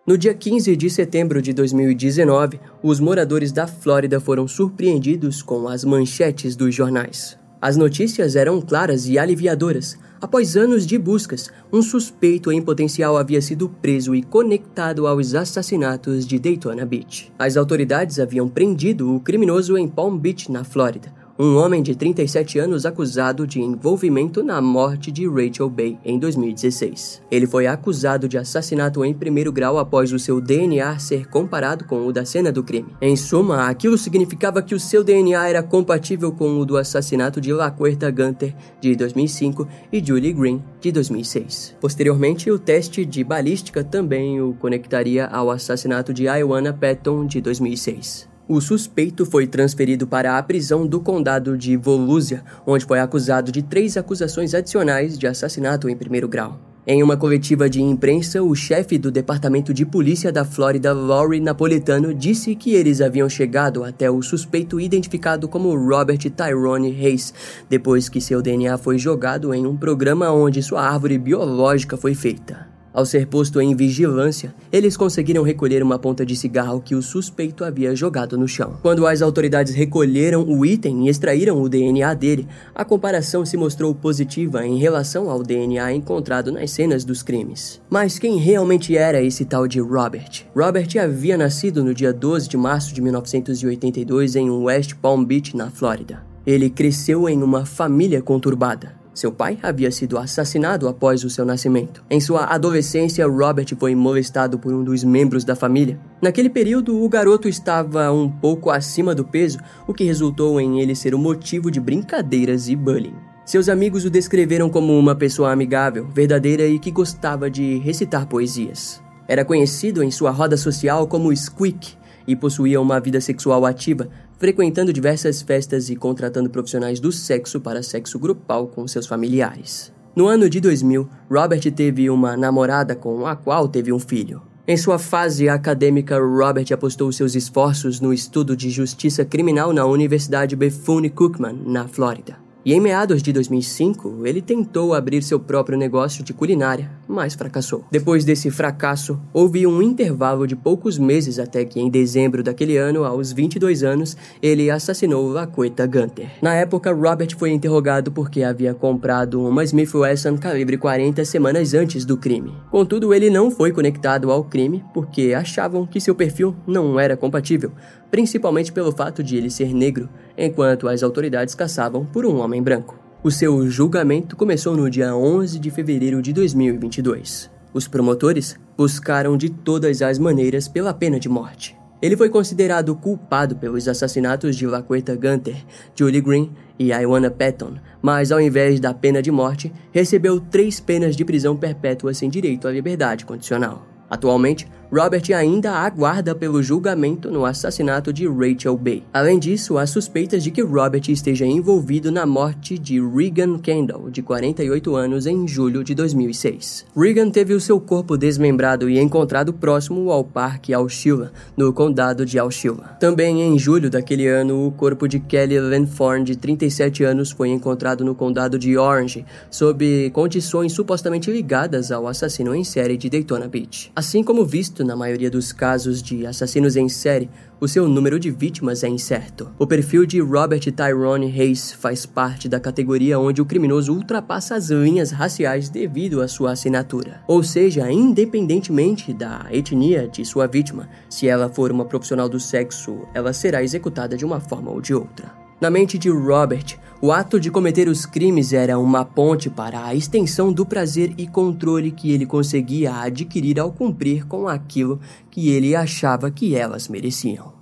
No 0.05 0.17
dia 0.17 0.33
15 0.33 0.75
de 0.75 0.89
setembro 0.89 1.41
de 1.41 1.53
2019, 1.53 2.59
os 2.83 2.99
moradores 2.99 3.53
da 3.53 3.65
Flórida 3.65 4.19
foram 4.19 4.49
surpreendidos 4.49 5.41
com 5.41 5.65
as 5.65 5.85
manchetes 5.85 6.57
dos 6.57 6.75
jornais. 6.75 7.41
As 7.63 7.77
notícias 7.77 8.35
eram 8.35 8.59
claras 8.59 9.07
e 9.07 9.17
aliviadoras. 9.17 9.97
Após 10.19 10.57
anos 10.57 10.85
de 10.85 10.97
buscas, 10.97 11.49
um 11.71 11.81
suspeito 11.81 12.51
em 12.51 12.61
potencial 12.61 13.17
havia 13.17 13.41
sido 13.41 13.69
preso 13.69 14.13
e 14.13 14.21
conectado 14.21 15.07
aos 15.07 15.33
assassinatos 15.33 16.27
de 16.27 16.37
Daytona 16.37 16.85
Beach. 16.85 17.31
As 17.39 17.55
autoridades 17.55 18.19
haviam 18.19 18.49
prendido 18.49 19.15
o 19.15 19.19
criminoso 19.21 19.77
em 19.77 19.87
Palm 19.87 20.17
Beach, 20.17 20.51
na 20.51 20.65
Flórida 20.65 21.22
um 21.43 21.57
homem 21.57 21.83
de 21.83 21.93
37 21.93 22.57
anos 22.57 22.85
acusado 22.85 23.45
de 23.45 23.59
envolvimento 23.59 24.41
na 24.41 24.61
morte 24.61 25.11
de 25.11 25.27
Rachel 25.27 25.69
Bay 25.69 25.99
em 26.05 26.17
2016. 26.17 27.21
Ele 27.29 27.45
foi 27.45 27.67
acusado 27.67 28.29
de 28.29 28.37
assassinato 28.37 29.03
em 29.03 29.13
primeiro 29.13 29.51
grau 29.51 29.77
após 29.77 30.13
o 30.13 30.19
seu 30.19 30.39
DNA 30.39 30.97
ser 30.99 31.27
comparado 31.27 31.83
com 31.83 32.07
o 32.07 32.13
da 32.13 32.23
cena 32.23 32.49
do 32.49 32.63
crime. 32.63 32.95
Em 33.01 33.17
suma, 33.17 33.67
aquilo 33.67 33.97
significava 33.97 34.61
que 34.61 34.73
o 34.73 34.79
seu 34.79 35.03
DNA 35.03 35.49
era 35.49 35.61
compatível 35.61 36.31
com 36.31 36.57
o 36.57 36.65
do 36.65 36.77
assassinato 36.77 37.41
de 37.41 37.51
LaQuerta 37.51 38.09
Gunter 38.09 38.55
de 38.79 38.95
2005 38.95 39.67
e 39.91 40.01
Julie 40.01 40.31
Green 40.31 40.63
de 40.79 40.93
2006. 40.93 41.75
Posteriormente, 41.81 42.49
o 42.49 42.57
teste 42.57 43.03
de 43.03 43.21
balística 43.21 43.83
também 43.83 44.41
o 44.41 44.53
conectaria 44.53 45.25
ao 45.25 45.51
assassinato 45.51 46.13
de 46.13 46.23
Ioana 46.23 46.71
Patton 46.71 47.25
de 47.25 47.41
2006. 47.41 48.31
O 48.45 48.59
suspeito 48.59 49.25
foi 49.25 49.47
transferido 49.47 50.05
para 50.05 50.37
a 50.37 50.43
prisão 50.43 50.85
do 50.85 50.99
condado 50.99 51.57
de 51.57 51.77
Volusia, 51.77 52.43
onde 52.67 52.83
foi 52.83 52.99
acusado 52.99 53.53
de 53.53 53.61
três 53.61 53.95
acusações 53.95 54.53
adicionais 54.53 55.17
de 55.17 55.25
assassinato 55.25 55.87
em 55.87 55.95
primeiro 55.95 56.27
grau. 56.27 56.59
Em 56.85 57.01
uma 57.01 57.15
coletiva 57.15 57.69
de 57.69 57.81
imprensa, 57.81 58.43
o 58.43 58.53
chefe 58.53 58.97
do 58.97 59.09
Departamento 59.09 59.73
de 59.73 59.85
Polícia 59.85 60.29
da 60.29 60.43
Flórida, 60.43 60.91
Laurie 60.91 61.39
Napolitano, 61.39 62.13
disse 62.13 62.53
que 62.53 62.73
eles 62.73 62.99
haviam 62.99 63.29
chegado 63.29 63.85
até 63.85 64.11
o 64.11 64.21
suspeito 64.21 64.77
identificado 64.77 65.47
como 65.47 65.73
Robert 65.73 66.19
Tyrone 66.29 66.89
Hayes, 66.89 67.33
depois 67.69 68.09
que 68.09 68.19
seu 68.19 68.41
DNA 68.41 68.77
foi 68.77 68.97
jogado 68.97 69.53
em 69.53 69.65
um 69.65 69.77
programa 69.77 70.29
onde 70.31 70.61
sua 70.61 70.81
árvore 70.81 71.17
biológica 71.17 71.95
foi 71.95 72.13
feita. 72.13 72.72
Ao 72.93 73.07
ser 73.07 73.25
posto 73.25 73.59
em 73.59 73.75
vigilância, 73.75 74.53
eles 74.71 74.95
conseguiram 74.95 75.41
recolher 75.41 75.81
uma 75.81 75.97
ponta 75.97 76.23
de 76.23 76.35
cigarro 76.35 76.79
que 76.79 76.93
o 76.93 77.01
suspeito 77.01 77.63
havia 77.63 77.95
jogado 77.95 78.37
no 78.37 78.47
chão. 78.47 78.77
Quando 78.83 79.07
as 79.07 79.23
autoridades 79.23 79.73
recolheram 79.73 80.43
o 80.47 80.63
item 80.63 81.07
e 81.07 81.09
extraíram 81.09 81.59
o 81.59 81.67
DNA 81.67 82.13
dele, 82.13 82.47
a 82.75 82.85
comparação 82.85 83.43
se 83.45 83.57
mostrou 83.57 83.95
positiva 83.95 84.63
em 84.63 84.77
relação 84.77 85.27
ao 85.27 85.41
DNA 85.41 85.91
encontrado 85.93 86.51
nas 86.51 86.69
cenas 86.69 87.03
dos 87.03 87.23
crimes. 87.23 87.81
Mas 87.89 88.19
quem 88.19 88.37
realmente 88.37 88.95
era 88.95 89.23
esse 89.23 89.43
tal 89.43 89.67
de 89.67 89.79
Robert? 89.79 90.45
Robert 90.55 90.89
havia 91.01 91.35
nascido 91.35 91.83
no 91.83 91.95
dia 91.95 92.13
12 92.13 92.47
de 92.47 92.57
março 92.57 92.93
de 92.93 93.01
1982 93.01 94.35
em 94.35 94.51
West 94.51 94.93
Palm 95.01 95.23
Beach, 95.25 95.57
na 95.57 95.71
Flórida. 95.71 96.21
Ele 96.45 96.69
cresceu 96.69 97.27
em 97.27 97.41
uma 97.41 97.65
família 97.65 98.21
conturbada. 98.21 99.02
Seu 99.13 99.31
pai 99.31 99.59
havia 99.61 99.91
sido 99.91 100.17
assassinado 100.17 100.87
após 100.87 101.23
o 101.23 101.29
seu 101.29 101.45
nascimento. 101.45 102.03
Em 102.09 102.19
sua 102.19 102.45
adolescência, 102.45 103.27
Robert 103.27 103.67
foi 103.77 103.93
molestado 103.93 104.57
por 104.57 104.73
um 104.73 104.83
dos 104.83 105.03
membros 105.03 105.43
da 105.43 105.55
família. 105.55 105.99
Naquele 106.19 106.49
período, 106.49 107.03
o 107.03 107.07
garoto 107.07 107.47
estava 107.47 108.11
um 108.11 108.27
pouco 108.27 108.71
acima 108.71 109.13
do 109.13 109.23
peso, 109.23 109.59
o 109.87 109.93
que 109.93 110.03
resultou 110.03 110.59
em 110.59 110.81
ele 110.81 110.95
ser 110.95 111.13
o 111.13 111.19
motivo 111.19 111.69
de 111.69 111.79
brincadeiras 111.79 112.67
e 112.67 112.75
bullying. 112.75 113.13
Seus 113.45 113.69
amigos 113.69 114.03
o 114.03 114.09
descreveram 114.09 114.67
como 114.67 114.97
uma 114.97 115.15
pessoa 115.15 115.51
amigável, 115.51 116.07
verdadeira 116.07 116.65
e 116.65 116.79
que 116.79 116.89
gostava 116.89 117.51
de 117.51 117.77
recitar 117.79 118.25
poesias. 118.25 119.03
Era 119.27 119.45
conhecido 119.45 120.01
em 120.01 120.09
sua 120.09 120.31
roda 120.31 120.57
social 120.57 121.05
como 121.07 121.35
Squeak 121.35 121.93
e 122.27 122.35
possuía 122.35 122.79
uma 122.79 122.99
vida 122.99 123.19
sexual 123.21 123.65
ativa, 123.65 124.09
frequentando 124.43 124.91
diversas 124.91 125.41
festas 125.41 125.89
e 125.89 125.95
contratando 125.95 126.49
profissionais 126.49 126.99
do 126.99 127.13
sexo 127.13 127.61
para 127.61 127.81
sexo 127.81 128.19
grupal 128.19 128.67
com 128.67 128.85
seus 128.85 129.07
familiares. 129.07 129.89
No 130.13 130.27
ano 130.27 130.49
de 130.49 130.59
2000, 130.59 131.07
Robert 131.31 131.61
teve 131.71 132.09
uma 132.09 132.35
namorada 132.35 132.93
com 132.93 133.25
a 133.25 133.37
qual 133.37 133.69
teve 133.69 133.93
um 133.93 133.99
filho. 133.99 134.41
Em 134.67 134.75
sua 134.75 134.99
fase 134.99 135.47
acadêmica, 135.47 136.19
Robert 136.19 136.65
apostou 136.73 137.09
seus 137.13 137.35
esforços 137.35 138.01
no 138.01 138.13
estudo 138.13 138.53
de 138.53 138.69
justiça 138.69 139.23
criminal 139.23 139.71
na 139.71 139.85
Universidade 139.85 140.57
Bethune-Cookman, 140.57 141.63
na 141.65 141.87
Flórida. 141.87 142.42
E 142.65 142.73
em 142.73 142.79
meados 142.79 143.21
de 143.21 143.33
2005, 143.33 144.25
ele 144.25 144.41
tentou 144.41 144.93
abrir 144.93 145.21
seu 145.21 145.37
próprio 145.37 145.77
negócio 145.77 146.23
de 146.23 146.33
culinária, 146.33 146.89
mas 147.05 147.33
fracassou. 147.33 147.83
Depois 147.91 148.23
desse 148.23 148.49
fracasso, 148.49 149.19
houve 149.33 149.67
um 149.67 149.81
intervalo 149.81 150.47
de 150.47 150.55
poucos 150.55 150.97
meses 150.97 151.39
até 151.39 151.65
que, 151.65 151.79
em 151.79 151.89
dezembro 151.89 152.41
daquele 152.41 152.77
ano, 152.77 153.03
aos 153.03 153.33
22 153.33 153.83
anos, 153.83 154.15
ele 154.41 154.69
assassinou 154.69 155.27
Laqueta 155.27 155.85
Gunter. 155.85 156.29
Na 156.41 156.53
época, 156.53 156.93
Robert 156.93 157.35
foi 157.37 157.51
interrogado 157.51 158.13
porque 158.13 158.43
havia 158.43 158.73
comprado 158.73 159.43
uma 159.45 159.65
Smith 159.65 159.93
Wesson 159.93 160.37
calibre 160.37 160.77
40 160.77 161.25
semanas 161.25 161.73
antes 161.73 162.05
do 162.05 162.15
crime. 162.15 162.53
Contudo, 162.71 163.13
ele 163.13 163.29
não 163.29 163.51
foi 163.51 163.73
conectado 163.73 164.31
ao 164.31 164.41
crime 164.41 164.81
porque 164.93 165.33
achavam 165.33 165.85
que 165.85 165.99
seu 165.99 166.15
perfil 166.15 166.55
não 166.65 166.97
era 166.97 167.17
compatível, 167.17 167.73
principalmente 168.13 168.71
pelo 168.71 168.91
fato 168.91 169.23
de 169.23 169.35
ele 169.35 169.49
ser 169.49 169.73
negro, 169.73 170.07
enquanto 170.37 170.87
as 170.87 171.01
autoridades 171.01 171.55
caçavam 171.55 172.05
por 172.05 172.27
um 172.27 172.41
homem 172.41 172.61
branco. 172.61 172.95
O 173.23 173.31
seu 173.31 173.67
julgamento 173.67 174.35
começou 174.35 174.77
no 174.77 174.87
dia 174.87 175.15
11 175.15 175.57
de 175.57 175.71
fevereiro 175.71 176.21
de 176.21 176.31
2022. 176.31 177.49
Os 177.73 177.87
promotores 177.87 178.55
buscaram 178.77 179.35
de 179.35 179.49
todas 179.49 180.03
as 180.03 180.19
maneiras 180.19 180.67
pela 180.67 180.93
pena 180.93 181.19
de 181.19 181.27
morte. 181.27 181.75
Ele 182.03 182.15
foi 182.15 182.29
considerado 182.29 182.95
culpado 182.95 183.55
pelos 183.55 183.87
assassinatos 183.87 184.55
de 184.55 184.67
Laqueta 184.67 185.15
Gunter, 185.15 185.65
Julie 185.95 186.21
Green 186.21 186.51
e 186.77 186.91
Ioana 186.91 187.31
Patton, 187.31 187.79
mas 187.99 188.31
ao 188.31 188.39
invés 188.39 188.79
da 188.79 188.93
pena 188.93 189.23
de 189.23 189.31
morte, 189.31 189.73
recebeu 189.91 190.39
três 190.39 190.79
penas 190.79 191.15
de 191.15 191.25
prisão 191.25 191.57
perpétua 191.57 192.13
sem 192.13 192.29
direito 192.29 192.67
à 192.67 192.71
liberdade 192.71 193.25
condicional. 193.25 193.87
Atualmente, 194.07 194.67
Robert 194.95 195.23
ainda 195.35 195.71
aguarda 195.71 196.35
pelo 196.35 196.61
julgamento 196.61 197.31
no 197.31 197.45
assassinato 197.45 198.13
de 198.13 198.27
Rachel 198.27 198.77
Bay. 198.77 199.01
Além 199.11 199.39
disso, 199.39 199.79
há 199.79 199.87
suspeitas 199.87 200.43
de 200.43 200.51
que 200.51 200.61
Robert 200.61 201.09
esteja 201.09 201.47
envolvido 201.47 202.11
na 202.11 202.27
morte 202.27 202.77
de 202.77 203.01
Regan 203.01 203.57
Kendall, 203.57 204.11
de 204.11 204.21
48 204.21 204.95
anos, 204.95 205.25
em 205.25 205.47
julho 205.47 205.83
de 205.83 205.95
2006. 205.95 206.85
Regan 206.95 207.31
teve 207.31 207.55
o 207.55 207.59
seu 207.59 207.79
corpo 207.79 208.15
desmembrado 208.15 208.87
e 208.87 208.99
encontrado 208.99 209.51
próximo 209.51 210.11
ao 210.11 210.23
Parque 210.23 210.71
Alshila, 210.75 211.31
no 211.57 211.73
condado 211.73 212.23
de 212.23 212.37
Alshila. 212.37 212.95
Também 212.99 213.41
em 213.41 213.57
julho 213.57 213.89
daquele 213.89 214.27
ano, 214.27 214.67
o 214.67 214.71
corpo 214.73 215.07
de 215.07 215.19
Kelly 215.19 215.59
Lanforn, 215.59 216.23
de 216.23 216.35
37 216.35 217.03
anos, 217.03 217.31
foi 217.31 217.49
encontrado 217.49 218.05
no 218.05 218.13
condado 218.13 218.59
de 218.59 218.77
Orange, 218.77 219.25
sob 219.49 220.11
condições 220.11 220.71
supostamente 220.71 221.31
ligadas 221.31 221.91
ao 221.91 222.07
assassino 222.07 222.53
em 222.53 222.63
série 222.63 222.95
de 222.95 223.09
Daytona 223.09 223.47
Beach. 223.47 223.91
Assim 223.95 224.23
como 224.23 224.45
visto 224.45 224.82
na 224.83 224.95
maioria 224.95 225.29
dos 225.29 225.51
casos 225.51 226.01
de 226.01 226.25
assassinos 226.25 226.75
em 226.75 226.89
série, 226.89 227.29
o 227.59 227.67
seu 227.67 227.87
número 227.87 228.19
de 228.19 228.29
vítimas 228.29 228.83
é 228.83 228.87
incerto. 228.87 229.49
O 229.57 229.65
perfil 229.65 230.05
de 230.05 230.19
Robert 230.19 230.59
Tyrone 230.59 231.27
Hayes 231.27 231.71
faz 231.71 232.05
parte 232.05 232.49
da 232.49 232.59
categoria 232.59 233.19
onde 233.19 233.41
o 233.41 233.45
criminoso 233.45 233.93
ultrapassa 233.93 234.55
as 234.55 234.69
linhas 234.69 235.11
raciais 235.11 235.69
devido 235.69 236.21
à 236.21 236.27
sua 236.27 236.51
assinatura. 236.51 237.21
Ou 237.27 237.41
seja, 237.43 237.91
independentemente 237.91 239.13
da 239.13 239.45
etnia 239.51 240.07
de 240.07 240.25
sua 240.25 240.47
vítima, 240.47 240.89
se 241.09 241.27
ela 241.27 241.49
for 241.49 241.71
uma 241.71 241.85
profissional 241.85 242.27
do 242.27 242.39
sexo, 242.39 243.07
ela 243.13 243.33
será 243.33 243.63
executada 243.63 244.17
de 244.17 244.25
uma 244.25 244.39
forma 244.39 244.71
ou 244.71 244.81
de 244.81 244.93
outra. 244.93 245.42
Na 245.59 245.69
mente 245.69 245.97
de 245.97 246.09
Robert, 246.09 246.77
o 247.01 247.11
ato 247.11 247.39
de 247.39 247.51
cometer 247.51 247.87
os 247.87 248.05
crimes 248.05 248.53
era 248.53 248.79
uma 248.79 249.03
ponte 249.03 249.49
para 249.49 249.85
a 249.85 249.93
extensão 249.93 250.53
do 250.53 250.65
prazer 250.65 251.13
e 251.17 251.27
controle 251.27 251.91
que 251.91 252.11
ele 252.11 252.25
conseguia 252.25 252.95
adquirir 252.95 253.59
ao 253.59 253.71
cumprir 253.71 254.25
com 254.25 254.47
aquilo 254.47 254.99
que 255.29 255.49
ele 255.49 255.75
achava 255.75 256.31
que 256.31 256.55
elas 256.55 256.87
mereciam. 256.87 257.53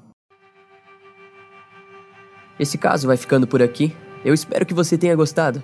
Esse 2.60 2.78
caso 2.78 3.08
vai 3.08 3.18
ficando 3.18 3.48
por 3.48 3.64
aqui. 3.64 3.96
Eu 4.24 4.34
espero 4.34 4.66
que 4.66 4.74
você 4.74 4.96
tenha 4.96 5.16
gostado. 5.16 5.64